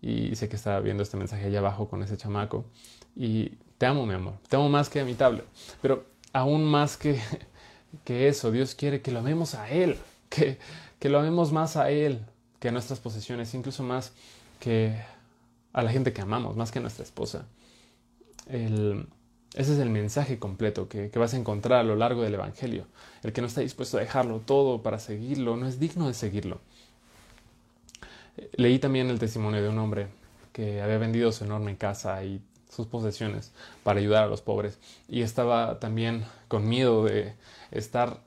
[0.00, 2.64] Y sé que estaba viendo este mensaje allá abajo con ese chamaco.
[3.14, 4.34] Y te amo, mi amor.
[4.48, 5.44] Te amo más que a mi tablet.
[5.82, 7.20] Pero aún más que,
[8.04, 9.96] que eso, Dios quiere que lo amemos a Él.
[10.28, 10.58] Que,
[10.98, 12.20] que lo amemos más a Él
[12.58, 13.54] que a nuestras posesiones.
[13.54, 14.12] Incluso más
[14.58, 15.00] que
[15.72, 17.46] a la gente que amamos, más que a nuestra esposa.
[18.48, 19.06] Ese
[19.54, 22.86] es el mensaje completo que, que, vas a encontrar a lo largo del Evangelio.
[23.22, 26.60] El que no está dispuesto a dejarlo todo para seguirlo no es digno de seguirlo.
[28.56, 30.08] Leí también el testimonio de un hombre
[30.52, 34.78] que había vendido su enorme casa y sus posesiones para ayudar a los pobres
[35.08, 37.34] y estaba también con miedo de
[37.70, 38.22] estar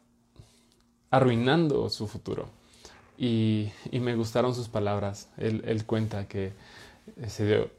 [1.12, 2.50] arruinando su futuro.
[3.18, 5.30] Y, me gustaron sus palabras.
[5.38, 6.54] Él, cuenta que
[7.28, 7.70] se dio,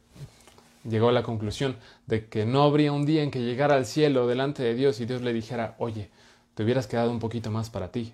[0.85, 4.27] llegó a la conclusión de que no habría un día en que llegara al cielo
[4.27, 6.11] delante de Dios y Dios le dijera, oye,
[6.55, 8.13] te hubieras quedado un poquito más para ti.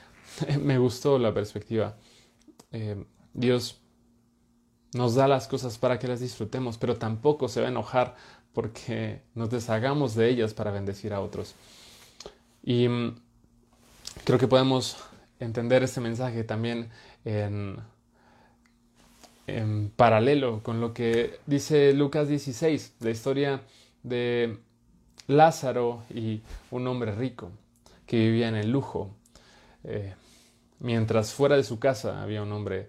[0.60, 1.96] me gustó la perspectiva.
[2.72, 3.80] Eh, Dios
[4.94, 8.16] nos da las cosas para que las disfrutemos, pero tampoco se va a enojar
[8.52, 11.54] porque nos deshagamos de ellas para bendecir a otros.
[12.62, 13.16] Y mm,
[14.24, 14.96] creo que podemos
[15.40, 16.90] entender este mensaje también
[17.24, 17.78] en,
[19.46, 23.62] en paralelo con lo que dice Lucas 16, la historia
[24.02, 24.58] de
[25.26, 27.50] Lázaro y un hombre rico
[28.06, 29.14] que vivía en el lujo.
[29.84, 30.14] Eh,
[30.80, 32.88] mientras fuera de su casa había un hombre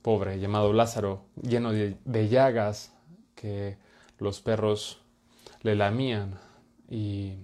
[0.00, 2.92] pobre llamado Lázaro, lleno de, llagas
[3.34, 3.76] que
[4.18, 5.00] los perros
[5.62, 6.38] le lamían
[6.90, 7.34] y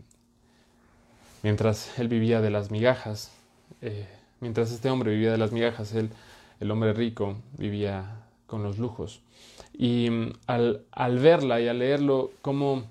[1.43, 3.31] mientras él vivía de las migajas,
[3.83, 4.07] eh,
[4.41, 6.11] mientras este hombre vivía de las migajas, él,
[6.61, 9.21] el hombre rico, vivía con los lujos.
[9.73, 12.85] Y mm, al, al verla y al leerlo, como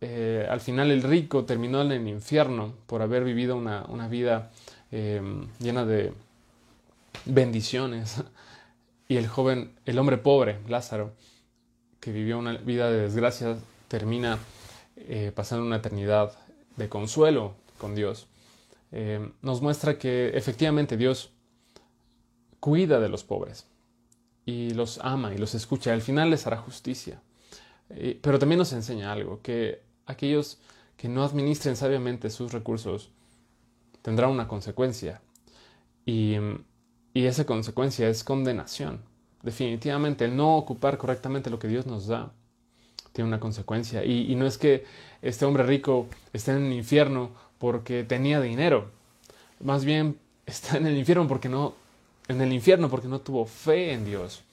[0.00, 4.50] eh, al final el rico terminó en el infierno por haber vivido una, una vida
[4.92, 5.20] eh,
[5.58, 6.12] llena de
[7.24, 8.22] bendiciones,
[9.08, 11.12] y el joven, el hombre pobre, Lázaro,
[12.00, 13.56] que vivió una vida de desgracia,
[13.88, 14.38] termina
[14.96, 16.32] eh, pasando una eternidad
[16.76, 18.26] de consuelo con Dios.
[18.92, 21.32] Eh, nos muestra que efectivamente Dios
[22.60, 23.66] cuida de los pobres
[24.44, 25.92] y los ama y los escucha.
[25.92, 27.22] Al final les hará justicia.
[27.90, 30.58] Eh, pero también nos enseña algo, que aquellos
[30.96, 33.10] que no administren sabiamente sus recursos
[34.02, 35.22] tendrán una consecuencia.
[36.04, 36.36] Y
[37.18, 39.00] y esa consecuencia es condenación.
[39.42, 42.32] Definitivamente, el no ocupar correctamente lo que Dios nos da
[43.12, 44.04] tiene una consecuencia.
[44.04, 44.84] Y, no es que
[45.20, 48.90] este hombre rico esté en el infierno porque tenía dinero.
[49.60, 51.74] Más bien está en el infierno porque no,
[52.28, 54.44] en el infierno porque no tuvo fe en Dios.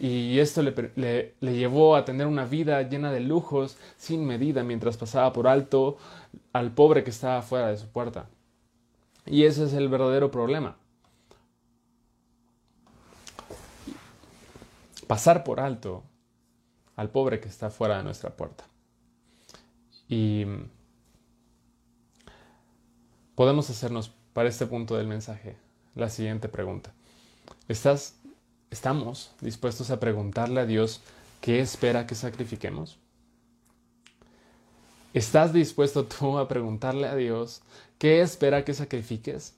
[0.00, 4.62] Y esto le, le, le, llevó a tener una vida llena de lujos sin medida
[4.62, 5.98] mientras pasaba por alto
[6.52, 8.28] al pobre que estaba fuera de su puerta.
[9.26, 10.76] Y ese es el verdadero problema.
[15.08, 16.04] pasar por alto
[16.94, 18.64] al pobre que está fuera de nuestra puerta.
[20.08, 20.44] Y
[23.38, 25.54] podemos hacernos para este punto del mensaje
[25.94, 26.92] la siguiente pregunta.
[27.68, 28.16] ¿Estás,
[28.68, 31.02] ¿Estamos dispuestos a preguntarle a Dios
[31.40, 32.98] qué espera que sacrifiquemos?
[35.14, 37.62] ¿Estás dispuesto tú a preguntarle a Dios
[37.98, 39.54] qué espera que sacrifiques?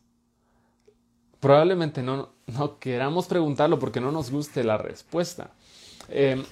[1.41, 5.53] probablemente no, no queramos preguntarlo porque no nos guste la respuesta.
[6.11, 6.45] Eh,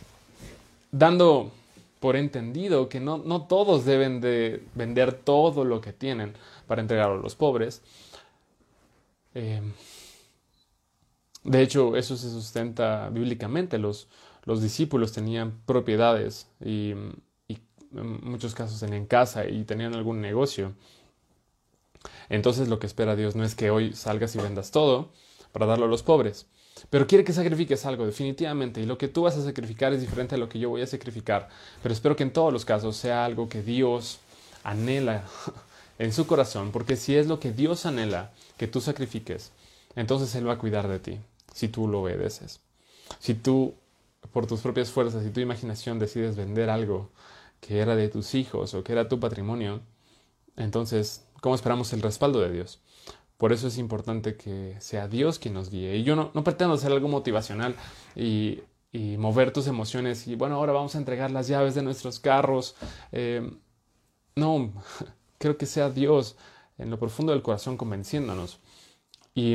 [0.90, 1.52] dando
[2.00, 6.34] por entendido que no, no, todos deben de vender todo lo que tienen
[6.66, 7.82] para entregarlo a los pobres.
[9.34, 9.62] Eh,
[11.44, 13.78] de hecho, eso se sustenta bíblicamente.
[13.78, 14.08] Los,
[14.44, 16.94] los discípulos tenían propiedades y,
[17.48, 17.58] y
[17.94, 20.74] en muchos casos tenían casa y tenían algún negocio.
[22.28, 25.10] Entonces lo que espera Dios no es que hoy salgas y vendas todo
[25.52, 26.46] para darlo a los pobres,
[26.90, 30.34] pero quiere que sacrifiques algo definitivamente y lo que tú vas a sacrificar es diferente
[30.34, 31.48] a lo que yo voy a sacrificar,
[31.82, 34.18] pero espero que en todos los casos sea algo que Dios
[34.64, 35.24] anhela
[35.98, 39.52] en su corazón, porque si es lo que Dios anhela que tú sacrifiques,
[39.96, 41.18] entonces Él va a cuidar de ti,
[41.54, 42.60] si tú lo obedeces.
[43.20, 43.74] Si tú,
[44.32, 47.10] por tus propias fuerzas y tu imaginación, decides vender algo
[47.60, 49.80] que era de tus hijos o que era tu patrimonio,
[50.56, 52.80] entonces ¿Cómo esperamos el respaldo de Dios?
[53.38, 55.96] Por eso es importante que sea Dios quien nos guíe.
[55.96, 57.74] Y yo no, no pretendo hacer algo motivacional
[58.14, 62.74] y, mover tus emociones y bueno, ahora vamos a entregar las llaves de nuestros carros.
[63.12, 63.48] Eh,
[64.34, 64.72] no,
[65.38, 66.36] creo que sea Dios
[66.78, 68.58] en lo profundo del corazón convenciéndonos.
[69.34, 69.54] Y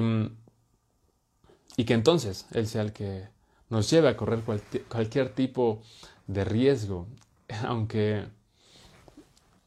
[1.86, 3.28] que entonces Él sea el que
[3.70, 4.42] nos lleve a correr
[4.88, 5.82] cualquier tipo
[6.28, 7.08] de riesgo,
[7.66, 8.26] aunque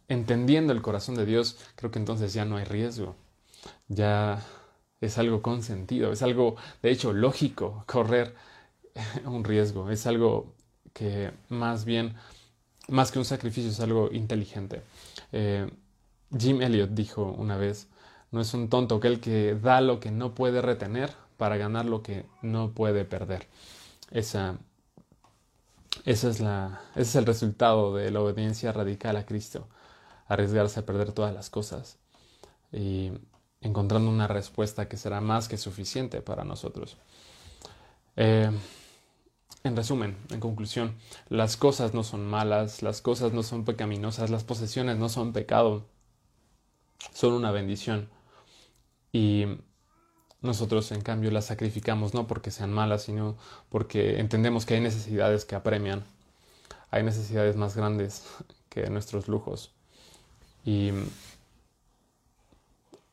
[0.08, 3.16] entendiendo el corazón de Dios, creo que entonces ya no hay riesgo,
[3.88, 4.42] ya
[5.00, 8.34] es algo consentido, es algo de hecho lógico correr
[9.26, 10.54] un riesgo, es algo
[10.92, 12.14] que más bien,
[12.88, 14.82] más que un sacrificio, es algo inteligente.
[15.32, 15.70] Eh,
[16.36, 17.88] Jim Elliot dijo una vez,
[18.30, 22.02] no es un tonto aquel que da lo que no puede retener para ganar lo
[22.02, 23.46] que no puede perder.
[24.10, 24.58] Esa,
[26.04, 29.68] esa es la, ese es el resultado de la obediencia radical a Cristo,
[30.28, 31.98] arriesgarse a perder todas las cosas
[32.72, 33.12] y
[33.60, 36.96] encontrando una respuesta que será más que suficiente para nosotros.
[38.16, 38.50] Eh,
[39.64, 40.96] en resumen, en conclusión,
[41.28, 45.86] las cosas no son malas, las cosas no son pecaminosas, las posesiones no son pecado,
[47.12, 48.08] son una bendición.
[49.12, 49.46] Y
[50.40, 53.36] nosotros, en cambio, las sacrificamos no porque sean malas, sino
[53.68, 56.04] porque entendemos que hay necesidades que apremian.
[56.90, 58.24] Hay necesidades más grandes
[58.68, 59.72] que nuestros lujos.
[60.64, 60.90] Y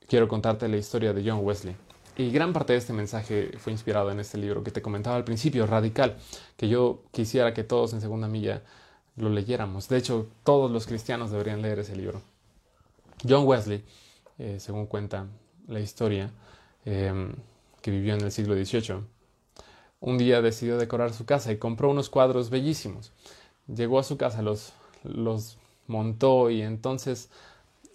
[0.08, 1.76] quiero contarte la historia de John Wesley.
[2.16, 5.24] Y gran parte de este mensaje fue inspirado en este libro que te comentaba al
[5.24, 6.18] principio, Radical,
[6.58, 8.62] que yo quisiera que todos en segunda milla
[9.16, 9.89] lo leyéramos.
[9.89, 12.22] De hecho, todos los cristianos deberían leer ese libro.
[13.28, 13.84] John Wesley,
[14.38, 15.28] eh, según cuenta
[15.68, 16.32] la historia,
[16.86, 17.36] Em,
[17.82, 19.04] que vivió en el siglo XVIII,
[20.02, 23.13] un día decidió decorar su casa y compró unos cuadros bellísimos.
[23.74, 27.30] Llegó a su casa, los, los montó y entonces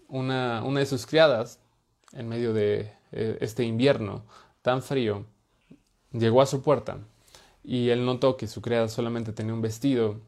[0.08, 1.58] una, una de sus criadas,
[2.12, 4.24] en medio de eh, este invierno
[4.62, 5.24] tan frío,
[6.12, 6.98] llegó a su puerta
[7.62, 10.20] y él notó que su criada solamente tenía un vestido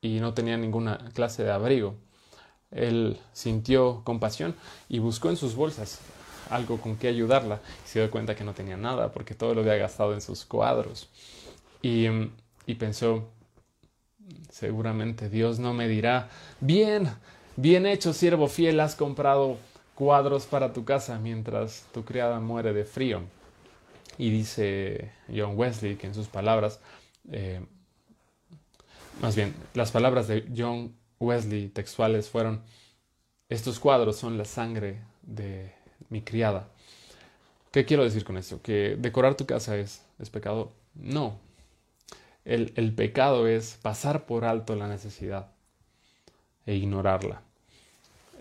[0.00, 1.96] y no tenía ninguna clase de abrigo.
[2.70, 4.54] Él sintió compasión
[4.88, 6.00] y buscó en sus bolsas
[6.50, 7.60] algo con que ayudarla.
[7.84, 11.08] Se dio cuenta que no tenía nada porque todo lo había gastado en sus cuadros.
[11.82, 12.06] Y,
[12.66, 13.28] y pensó,
[14.50, 16.28] seguramente Dios no me dirá,
[16.60, 17.08] bien,
[17.56, 19.58] bien hecho, siervo fiel, has comprado
[19.98, 23.22] cuadros para tu casa mientras tu criada muere de frío.
[24.16, 26.78] Y dice John Wesley que en sus palabras,
[27.32, 27.60] eh,
[29.20, 32.62] más bien, las palabras de John Wesley textuales fueron,
[33.48, 35.74] estos cuadros son la sangre de
[36.10, 36.68] mi criada.
[37.72, 38.62] ¿Qué quiero decir con esto?
[38.62, 40.74] ¿Que decorar tu casa es, es pecado?
[40.94, 41.40] No.
[42.44, 45.50] El, el pecado es pasar por alto la necesidad
[46.66, 47.42] e ignorarla,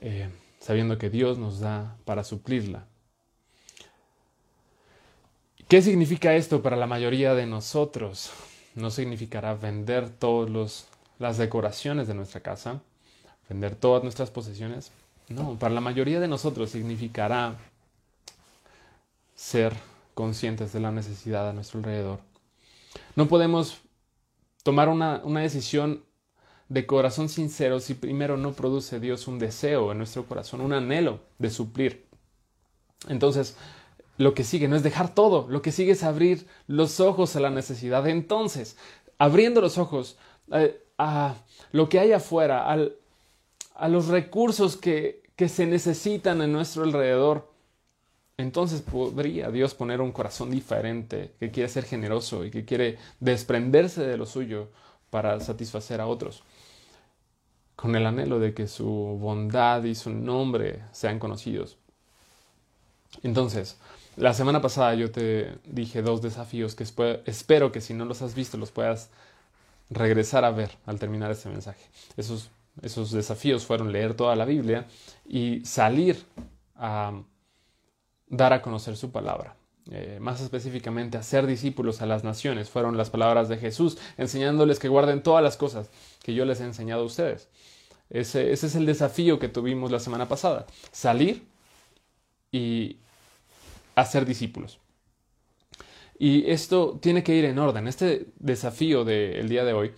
[0.02, 2.86] eh, sabiendo que Dios nos da para suplirla.
[5.67, 8.32] ¿Qué significa esto para la mayoría de nosotros?
[8.76, 10.88] No significará vender todas
[11.20, 12.82] las decoraciones de nuestra casa,
[13.50, 14.91] vender todas nuestras posesiones,
[15.30, 17.56] no, para la mayoría de nosotros significará
[19.36, 19.74] ser
[20.13, 22.20] conscientes de la necesidad a nuestro alrededor.
[23.15, 23.82] No podemos
[24.63, 26.04] tomar una, una, decisión
[26.70, 31.20] de corazón sincero si primero no produce Dios un deseo en nuestro corazón, un anhelo
[31.40, 32.06] de suplir.
[33.08, 33.56] Entonces,
[34.18, 37.40] lo que sigue no es dejar todo, lo que sigue es abrir los ojos a
[37.40, 38.08] la necesidad.
[38.08, 38.78] Entonces,
[39.18, 40.18] abriendo los ojos
[40.52, 41.36] eh, a
[41.72, 42.96] lo que hay afuera, al,
[43.76, 47.52] a los recursos que, que se necesitan en nuestro alrededor,
[48.38, 54.06] entonces podría Dios poner un corazón diferente, que quiere ser generoso y que quiere desprenderse
[54.06, 54.70] de lo suyo
[55.10, 56.44] para satisfacer a otros,
[57.78, 61.78] con el anhelo de que su bondad y su nombre sean conocidos.
[63.24, 63.78] Entonces,
[64.18, 68.36] la semana pasada yo te dije dos desafíos que espero que si no los has
[68.36, 69.10] visto los puedas
[69.90, 71.86] regresar a ver al terminar este mensaje.
[72.18, 74.86] Esos esos desafíos fueron leer toda la Biblia
[75.26, 76.24] y salir
[76.76, 77.22] a
[78.28, 79.56] dar a conocer su palabra.
[79.92, 82.69] Eh, más específicamente, hacer discípulos a las naciones.
[82.69, 85.90] Fueron las palabras de Jesús, enseñándoles que guarden todas las cosas
[86.23, 87.48] que yo les he enseñado a ustedes.
[88.10, 90.65] Ese, ese es el desafío que tuvimos la semana pasada.
[90.92, 91.46] Salir
[92.52, 92.98] y
[93.96, 94.79] hacer discípulos.
[96.19, 97.88] Y esto tiene que ir en orden.
[97.88, 99.94] Este desafío del día de hoy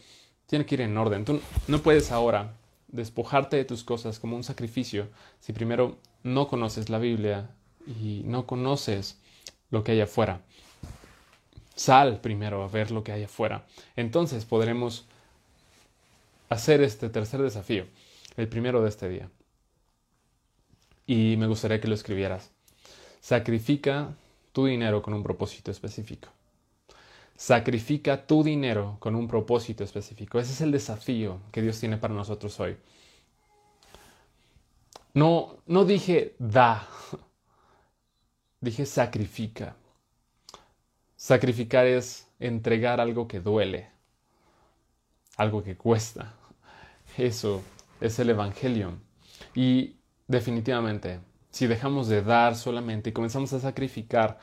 [0.47, 1.25] tiene que ir en orden.
[1.25, 2.55] Tú no puedes ahora
[2.87, 5.07] despojarte de tus cosas como un sacrificio
[5.39, 7.51] si primero no conoces la Biblia
[7.85, 9.18] y no conoces
[9.71, 10.41] lo que hay afuera.
[11.75, 13.65] Sal primero a ver lo que hay afuera.
[13.95, 15.05] Entonces podremos
[16.49, 17.85] hacer este tercer desafío,
[18.35, 19.29] el primero de este día.
[21.07, 22.51] Y me gustaría que lo escribieras.
[23.21, 24.13] Sacrifica
[24.51, 26.29] tu dinero con un propósito específico.
[27.35, 30.39] Sacrifica tu dinero con un propósito específico.
[30.39, 32.75] Ese es el desafío que Dios tiene para nosotros hoy.
[35.13, 36.87] No, no dije da,
[38.61, 39.75] dije sacrifica.
[41.15, 43.89] Sacrificar es entregar algo que duele,
[45.35, 46.33] algo que cuesta.
[47.17, 47.61] Eso
[47.99, 48.97] es el Evangelio.
[49.53, 49.95] Y
[50.27, 51.19] definitivamente,
[51.51, 54.39] si dejamos de dar solamente y comenzamos a sacrificar,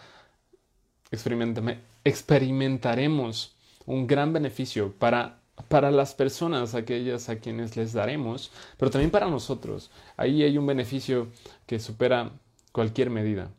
[2.04, 3.56] experimentaremos
[3.86, 5.38] un gran beneficio para,
[5.68, 9.90] para las personas, aquellas a quienes les daremos, pero también para nosotros.
[10.16, 11.28] Ahí hay un beneficio
[11.66, 12.32] que supera
[12.72, 13.50] cualquier medida.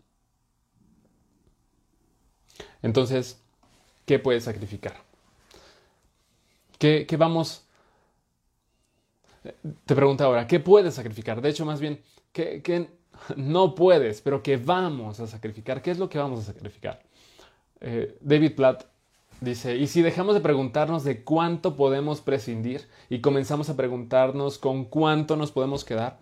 [2.87, 3.39] Entonces,
[4.05, 4.95] ¿qué puedes sacrificar?
[6.79, 7.67] ¿Qué, qué vamos
[9.85, 11.41] te pregunto ahora, ¿qué puedes sacrificar?
[11.41, 12.89] De hecho, más bien, ¿qué,
[13.35, 15.81] no puedes, pero que vamos a sacrificar?
[15.81, 17.01] ¿Qué es lo que vamos a sacrificar?
[17.81, 18.85] Eh, David Platt
[19.41, 24.85] dice, ¿y si dejamos de preguntarnos de cuánto podemos prescindir y comenzamos a preguntarnos con
[24.85, 26.19] cuánto nos podemos quedar?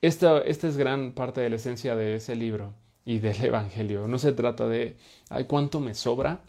[0.00, 2.74] Esta, esta es gran parte de la esencia de ese libro
[3.04, 4.06] y del Evangelio.
[4.08, 4.96] No se trata de,
[5.28, 6.40] ay, ¿cuánto me sobra?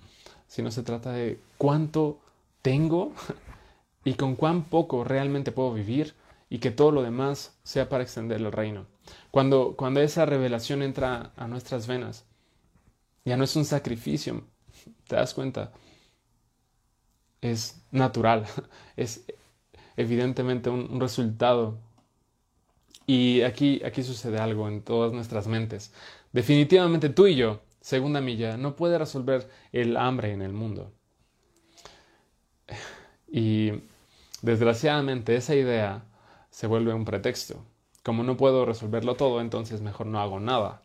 [0.47, 2.19] Sino se trata de cuánto
[2.61, 3.13] tengo
[4.05, 6.15] y con cuán poco realmente puedo vivir
[6.49, 8.85] y que todo lo demás sea para extender el reino.
[9.31, 12.25] Cuando, cuando esa revelación entra a nuestras venas,
[13.25, 14.43] ya no es un sacrificio,
[15.07, 15.71] ¿te das cuenta?
[17.41, 18.45] Es natural,
[18.95, 19.25] es
[19.97, 21.79] evidentemente un, resultado.
[23.05, 25.91] Y aquí, aquí sucede algo en todas nuestras mentes.
[26.33, 30.91] Definitivamente tú y yo, segunda milla, no puede resolver el hambre en el mundo.
[33.35, 33.71] Y
[34.43, 36.03] Desgraciadamente esa idea
[36.49, 37.63] se vuelve un pretexto.
[38.03, 40.81] Como no puedo resolverlo todo, entonces mejor no hago nada.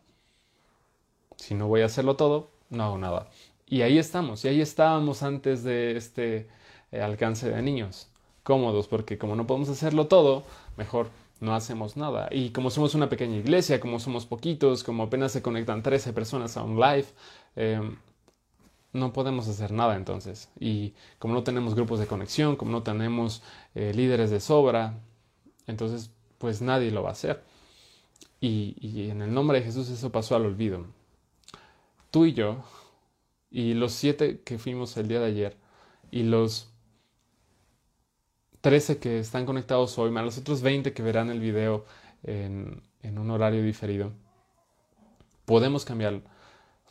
[1.35, 3.29] Si no voy a hacerlo todo, no hago nada.
[3.67, 6.49] Y ahí estamos, y ahí estábamos antes de este
[6.93, 8.09] eh, alcance de niños,
[8.45, 10.45] cómodos, porque como no podemos hacerlo todo,
[10.77, 12.29] mejor no hacemos nada.
[12.31, 16.57] Y como somos una pequeña iglesia, como somos poquitos, como apenas se conectan 13 personas
[16.57, 17.07] a un live,
[17.57, 17.81] eh,
[18.93, 20.51] no podemos hacer nada entonces.
[20.59, 23.43] Y como no tenemos grupos de conexión, como no tenemos
[23.75, 24.99] eh, líderes de sobra,
[25.67, 27.43] entonces pues nadie lo va a hacer.
[28.41, 30.87] Y, en el nombre de Jesús eso pasó al olvido.
[32.11, 32.65] Tú y yo,
[33.51, 35.57] y los siete que fuimos el día de ayer,
[36.11, 36.71] y los
[38.69, 41.87] trece que están conectados hoy, más los otros veinte que verán el video
[42.23, 44.13] en, en un horario diferido,
[45.47, 46.21] podemos cambiar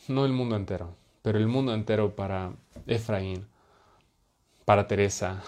[0.08, 2.54] no el mundo entero, pero el mundo entero para
[2.88, 3.46] Efraín,
[4.66, 5.44] para Teresa,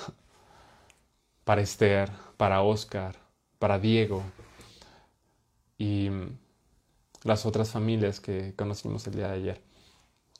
[1.46, 3.16] para Esther, para Oscar,
[3.58, 4.22] para Diego
[5.80, 6.12] y
[7.24, 9.62] las otras familias que conocimos el día de ayer,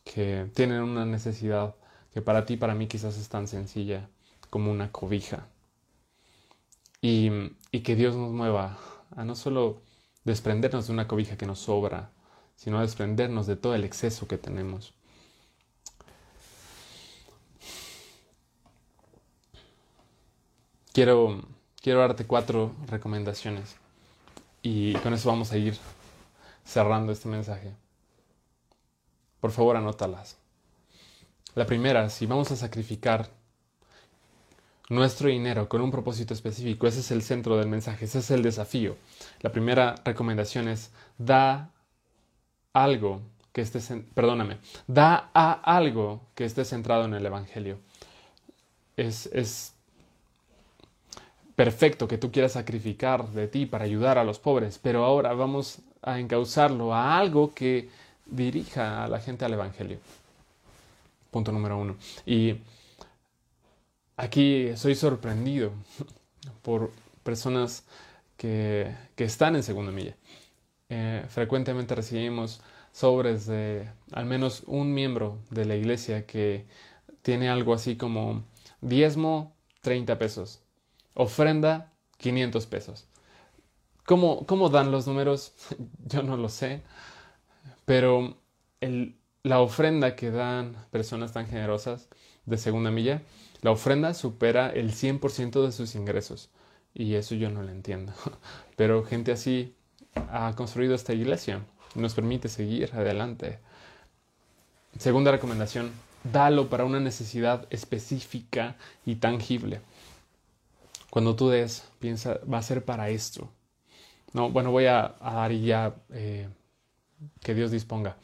[0.04, 1.74] que tienen una necesidad
[2.14, 4.08] que para ti, para mí quizás es tan sencilla
[4.52, 5.48] como una cobija.
[7.02, 7.52] Y,
[7.84, 8.78] que Dios nos mueva
[9.16, 9.82] a no solo
[10.26, 12.12] desprendernos de una cobija que nos sobra,
[12.56, 14.94] sino a desprendernos de todo el exceso que tenemos.
[21.00, 21.42] quiero,
[21.82, 23.78] quiero darte cuatro recomendaciones
[24.62, 25.78] y con eso vamos a ir
[26.66, 27.74] cerrando este mensaje.
[29.40, 30.38] Por favor, anótalas.
[31.56, 33.30] La primera, si vamos a sacrificar
[34.90, 38.42] nuestro dinero con un propósito específico, ese es el centro del mensaje, ese es el
[38.42, 38.98] desafío.
[39.42, 41.72] La primera recomendación es da
[42.74, 43.22] algo
[43.54, 43.80] que esté,
[44.14, 47.80] perdóname, da a algo que esté centrado en el Evangelio.
[48.98, 49.74] Es, es
[51.56, 55.80] perfecto que tú quieras sacrificar de ti para ayudar a los pobres, pero ahora vamos
[56.02, 57.90] a encauzarlo a algo que
[58.26, 60.00] dirija a la gente al Evangelio.
[61.32, 61.96] Punto número uno.
[62.26, 62.56] Y
[64.20, 65.72] aquí soy sorprendido
[66.62, 66.92] por
[67.24, 67.86] personas
[68.38, 70.16] que, están en segunda milla.
[70.90, 72.62] Eh, frecuentemente recibimos
[72.92, 76.66] sobres de al menos un miembro de la iglesia que
[77.22, 78.44] tiene algo así como
[78.82, 80.62] diezmo 30 pesos,
[81.14, 83.08] Ofrenda, 500 pesos.
[84.06, 85.54] ¿Cómo, ¿Cómo, dan los números?
[86.06, 86.82] Yo no lo sé.
[87.86, 88.38] Pero
[89.44, 92.10] la ofrenda que dan personas tan generosas
[92.46, 93.22] de segunda milla,
[93.62, 96.50] la ofrenda supera el 100% de sus ingresos.
[96.94, 98.14] Y eso yo no lo entiendo.
[98.76, 99.76] Pero gente así
[100.16, 101.66] ha construido esta iglesia.
[101.96, 103.60] Nos permite seguir adelante.
[104.98, 105.92] Segunda recomendación,
[106.24, 109.82] dalo para una necesidad específica y tangible.
[111.10, 113.50] Cuando tú des, piensa, va a ser para esto.
[114.34, 116.50] No, bueno, voy a, dar ya eh,
[117.42, 118.18] que Dios disponga.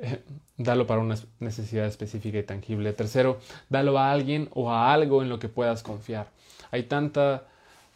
[0.56, 2.92] dalo para una necesidad específica y tangible.
[2.92, 3.38] Tercero,
[3.68, 6.30] dalo a alguien o a algo en lo que puedas confiar.
[6.70, 7.46] Hay tanta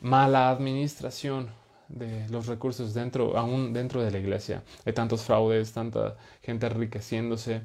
[0.00, 1.50] mala administración
[1.88, 4.62] de los recursos dentro, aún dentro de la iglesia.
[4.84, 7.62] Hay tantos fraudes, tanta gente enriqueciéndose,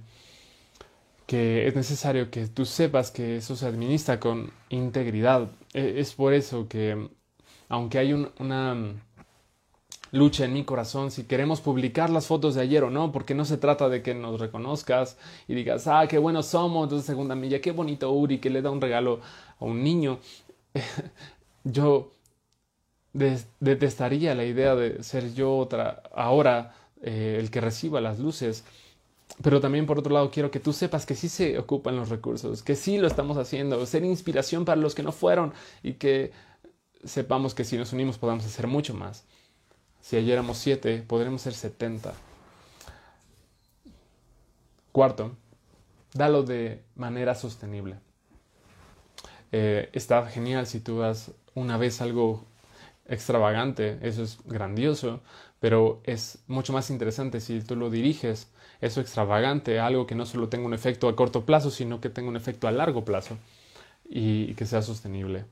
[1.27, 5.49] que es necesario que tú sepas que eso se administra con integridad.
[5.73, 7.09] E, es por eso que,
[7.69, 8.75] aunque hay una
[10.15, 13.45] lucha en mi corazón si queremos publicar las fotos de ayer o no, porque no
[13.45, 17.61] se trata de que nos reconozcas y digas, ah, qué buenos somos, entonces segunda milla,
[17.61, 19.19] qué bonito Uri que le da un regalo
[19.59, 20.19] a un niño.
[21.63, 22.11] yo
[23.59, 28.63] detestaría la idea de ser yo otra, ahora eh, el que reciba las luces.
[29.41, 32.63] Pero también por otro lado quiero que tú sepas que sí se ocupan los recursos,
[32.63, 35.53] que sí lo estamos haciendo, ser inspiración para los que no fueron
[35.83, 36.31] y que
[37.03, 39.25] sepamos que si nos unimos podamos hacer mucho más.
[40.05, 42.13] Si ayer éramos siete, podremos ser setenta.
[44.91, 45.35] Cuarto,
[46.13, 47.95] dalo de manera sostenible.
[49.51, 52.45] Eh, está genial si tú das una vez algo
[53.07, 55.21] extravagante, eso es grandioso,
[55.59, 58.47] pero es mucho más interesante si tú lo diriges,
[58.81, 62.29] eso extravagante, algo que no solo tenga un efecto a corto plazo, sino que tenga
[62.29, 63.39] un efecto a largo plazo
[64.07, 65.45] y que sea sostenible.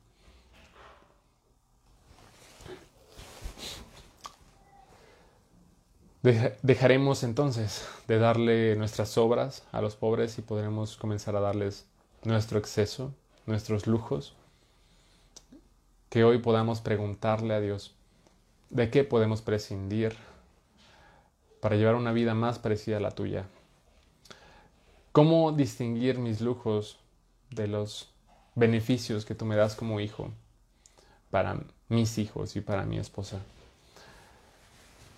[6.23, 11.85] Dejaremos entonces de darle nuestras obras a los pobres y podremos comenzar a darles
[12.23, 13.13] nuestro exceso,
[13.45, 14.33] nuestros lujos.
[16.09, 17.93] Que hoy podamos preguntarle a Dios
[18.69, 20.15] de qué podemos prescindir
[21.59, 23.45] para llevar una vida más parecida a la tuya.
[25.11, 26.99] ¿Cómo distinguir mis lujos
[27.49, 28.13] de los
[28.55, 30.31] beneficios que tú me das como hijo
[31.31, 31.59] para
[31.89, 33.41] mis hijos y para mi esposa?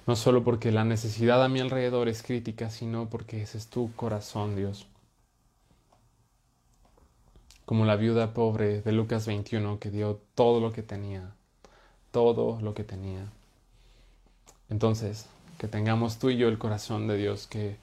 [0.07, 3.91] No solo porque la necesidad a mi alrededor es crítica, sino porque ese es tu
[3.95, 4.87] corazón, Dios.
[7.65, 11.33] Como la viuda pobre de Lucas 21 que dio todo lo que tenía,
[12.11, 13.31] todo lo que tenía.
[14.69, 15.27] Entonces,
[15.57, 17.77] que tengamos tú y yo el corazón de Dios que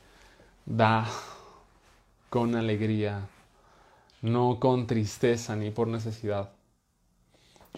[0.67, 1.09] da
[2.31, 3.29] con alegría,
[4.23, 6.51] no con tristeza ni por necesidad.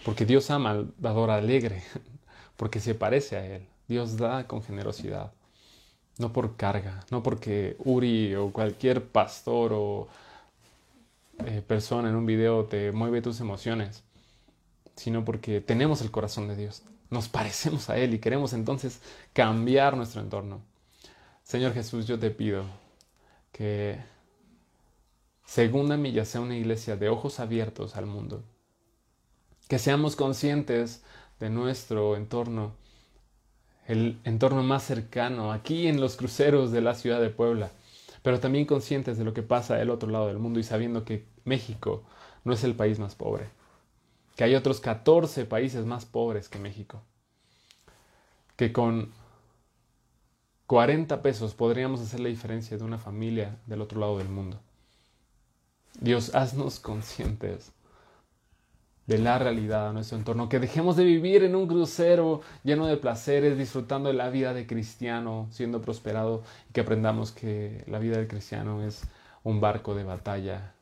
[0.03, 1.83] Porque Dios ama al dador alegre,
[2.57, 3.67] porque se parece a Él.
[3.87, 5.33] Dios da con generosidad,
[6.17, 10.07] no por carga, no porque Uri o cualquier pastor o
[11.45, 14.03] eh, persona en un video te mueve tus emociones,
[14.95, 19.01] sino porque tenemos el corazón de Dios, nos parecemos a Él y queremos entonces
[19.33, 20.61] cambiar nuestro entorno.
[21.43, 22.63] Señor Jesús, yo te pido
[23.51, 23.99] que
[25.45, 28.43] Segunda Milla sea una iglesia de ojos abiertos al mundo,
[29.67, 31.03] que seamos conscientes
[31.39, 32.73] de nuestro entorno
[33.87, 37.71] el entorno más cercano, aquí en los cruceros de la ciudad de Puebla,
[38.23, 41.25] pero también conscientes de lo que pasa del otro lado del mundo y sabiendo que
[41.43, 42.03] México
[42.43, 43.49] no es el país más pobre,
[44.35, 47.03] que hay otros 14 países más pobres que México,
[48.55, 49.11] que con
[50.67, 54.59] 40 pesos podríamos hacer la diferencia de una familia del otro lado del mundo.
[55.99, 57.71] Dios, haznos conscientes
[59.07, 62.97] de la realidad, a nuestro entorno, que dejemos de vivir en un crucero lleno de
[62.97, 68.17] placeres, disfrutando de la vida de cristiano, siendo prosperado, y que aprendamos que la vida
[68.17, 69.03] del cristiano es
[69.43, 70.73] un barco de batalla,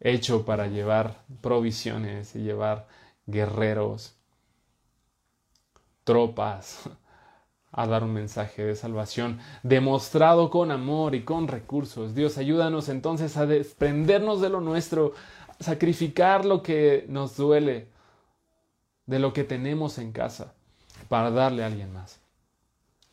[0.00, 2.86] hecho para llevar provisiones y llevar
[3.26, 4.16] guerreros,
[6.04, 6.88] tropas,
[7.76, 12.14] a dar un mensaje de salvación demostrado con amor y con recursos.
[12.14, 15.12] Dios, ayúdanos entonces a desprendernos de lo nuestro,
[15.64, 17.88] sacrificar lo que nos duele
[19.06, 20.54] de lo que tenemos en casa
[21.08, 22.20] para darle a alguien más.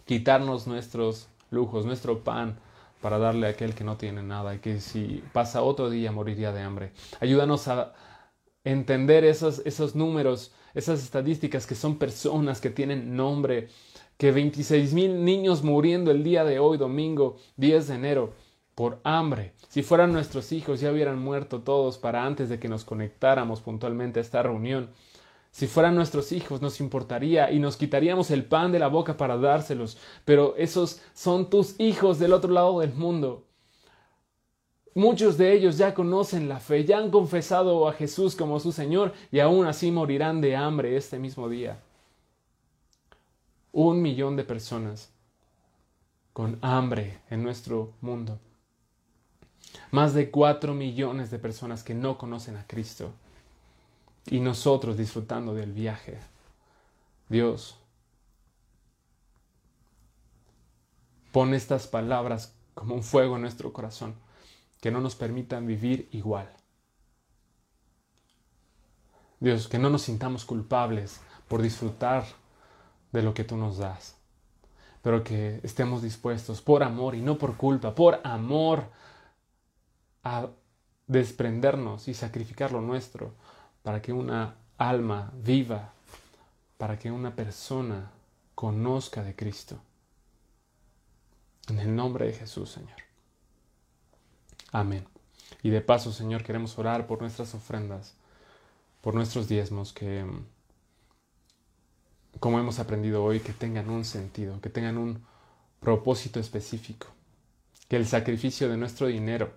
[0.06, 2.60] Quitarnos nuestros lujos, nuestro pan
[3.02, 6.52] para darle a aquel que no tiene nada y que si pasa otro día moriría
[6.52, 6.92] de hambre.
[7.20, 7.94] Ayúdanos a
[8.64, 13.70] entender esos, esos números, esas estadísticas que son personas que tienen nombre,
[14.18, 18.34] que 26 mil niños muriendo el día de hoy, domingo 10 de enero,
[18.76, 19.54] por hambre.
[19.72, 24.20] Si fueran nuestros hijos ya hubieran muerto todos para antes de que nos conectáramos puntualmente
[24.20, 24.90] a esta reunión.
[25.50, 29.38] Si fueran nuestros hijos nos importaría y nos quitaríamos el pan de la boca para
[29.38, 33.46] dárselos, pero esos son tus hijos del otro lado del mundo.
[34.94, 39.14] Muchos de ellos ya conocen la fe, ya han confesado a Jesús como su Señor
[39.32, 41.80] y aún así morirán de hambre este mismo día.
[43.72, 45.14] Un millón de personas
[46.34, 48.38] con hambre en nuestro mundo.
[49.92, 53.12] Más de cuatro millones de personas que no conocen a Cristo.
[54.28, 56.20] Y nosotros disfrutando del viaje.
[57.30, 57.78] Dios,
[61.32, 64.16] Pon estas palabras como un fuego en nuestro corazón,
[64.82, 66.50] que no nos permitan vivir igual.
[69.40, 72.26] Dios, que no nos sintamos culpables por disfrutar
[73.14, 74.16] de lo que tú nos das,
[75.02, 78.90] pero que estemos dispuestos por amor y no por culpa, por amor
[80.24, 80.50] a
[81.08, 83.34] desprendernos y sacrificar lo nuestro
[83.84, 85.94] para que una alma viva,
[86.78, 88.12] para que una persona
[88.56, 89.80] conozca de Cristo.
[91.68, 92.98] En el nombre de Jesús, Señor.
[94.72, 95.06] Amén.
[95.64, 98.16] Y de paso, Señor, queremos orar por nuestras ofrendas,
[99.02, 100.26] por nuestros diezmos, que,
[102.40, 105.24] como hemos aprendido hoy, que tengan un sentido, que tengan un
[105.80, 107.08] propósito específico,
[107.88, 109.54] que el sacrificio de nuestro dinero,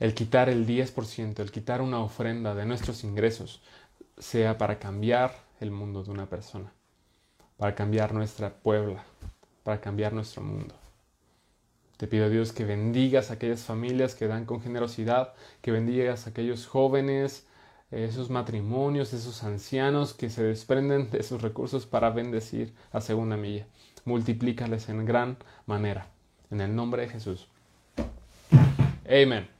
[0.00, 3.62] el quitar el 10%, el quitar una ofrenda de nuestros ingresos,
[4.18, 6.72] sea para cambiar el mundo de una persona,
[7.56, 9.04] para cambiar nuestra puebla,
[9.62, 10.74] para cambiar nuestro mundo.
[11.96, 15.32] Te pido Dios que bendigas a aquellas familias que dan con generosidad,
[15.62, 17.46] que bendigas a aquellos jóvenes,
[17.90, 23.66] esos matrimonios, esos ancianos que se desprenden de sus recursos para bendecir a segunda milla.
[24.04, 26.08] Multiplícales en gran manera.
[26.50, 27.48] En el nombre de Jesús.
[29.08, 29.55] Amén.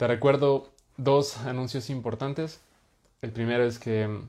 [0.00, 2.62] Te recuerdo dos anuncios importantes.
[3.20, 4.28] El primero es que mm,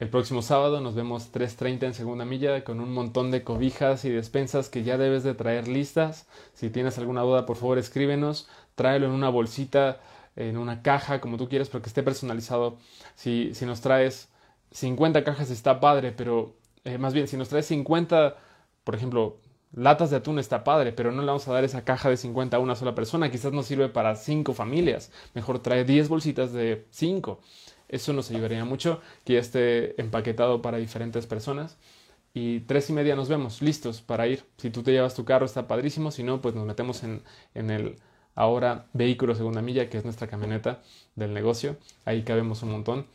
[0.00, 4.10] el próximo sábado nos vemos 3.30 en segunda milla con un montón de cobijas y
[4.10, 6.26] despensas que ya debes de traer listas.
[6.52, 8.50] Si tienes alguna duda, por favor escríbenos.
[8.74, 9.98] Tráelo en una bolsita,
[10.36, 12.76] en una caja, como tú quieras, pero que esté personalizado.
[13.14, 14.28] Si, si nos traes
[14.72, 16.54] 50 cajas está padre, pero
[16.84, 18.36] eh, más bien, si nos traes 50,
[18.84, 19.38] por ejemplo,
[19.72, 22.56] latas de atún está padre, pero no le vamos a dar esa caja de 50
[22.56, 23.30] a una sola persona.
[23.30, 25.12] Quizás no sirve para 5 familias.
[25.34, 27.40] Mejor trae 10 bolsitas de 5.
[27.88, 31.76] Eso nos ayudaría mucho que ya esté empaquetado para diferentes personas.
[32.32, 34.44] Y tres y media nos vemos, listos para ir.
[34.56, 37.22] Si tú te llevas tu carro está padrísimo, si no, pues nos metemos en,
[37.54, 37.96] en el
[38.36, 40.80] ahora vehículo segunda milla, que es nuestra camioneta
[41.16, 41.76] del negocio.
[42.04, 43.06] Ahí cabemos un montón,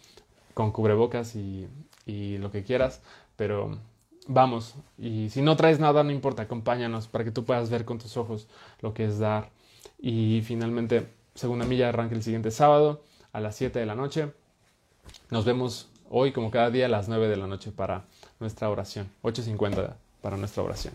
[0.53, 1.67] con cubrebocas y,
[2.05, 3.01] y lo que quieras,
[3.37, 3.79] pero
[4.27, 4.75] vamos.
[4.97, 8.17] Y si no traes nada, no importa, acompáñanos para que tú puedas ver con tus
[8.17, 8.47] ojos
[8.81, 9.49] lo que es dar.
[9.99, 14.31] Y finalmente, segunda milla arranca el siguiente sábado a las 7 de la noche.
[15.29, 18.05] Nos vemos hoy, como cada día, a las 9 de la noche para
[18.39, 19.09] nuestra oración.
[19.23, 20.93] 8.50 para nuestra oración.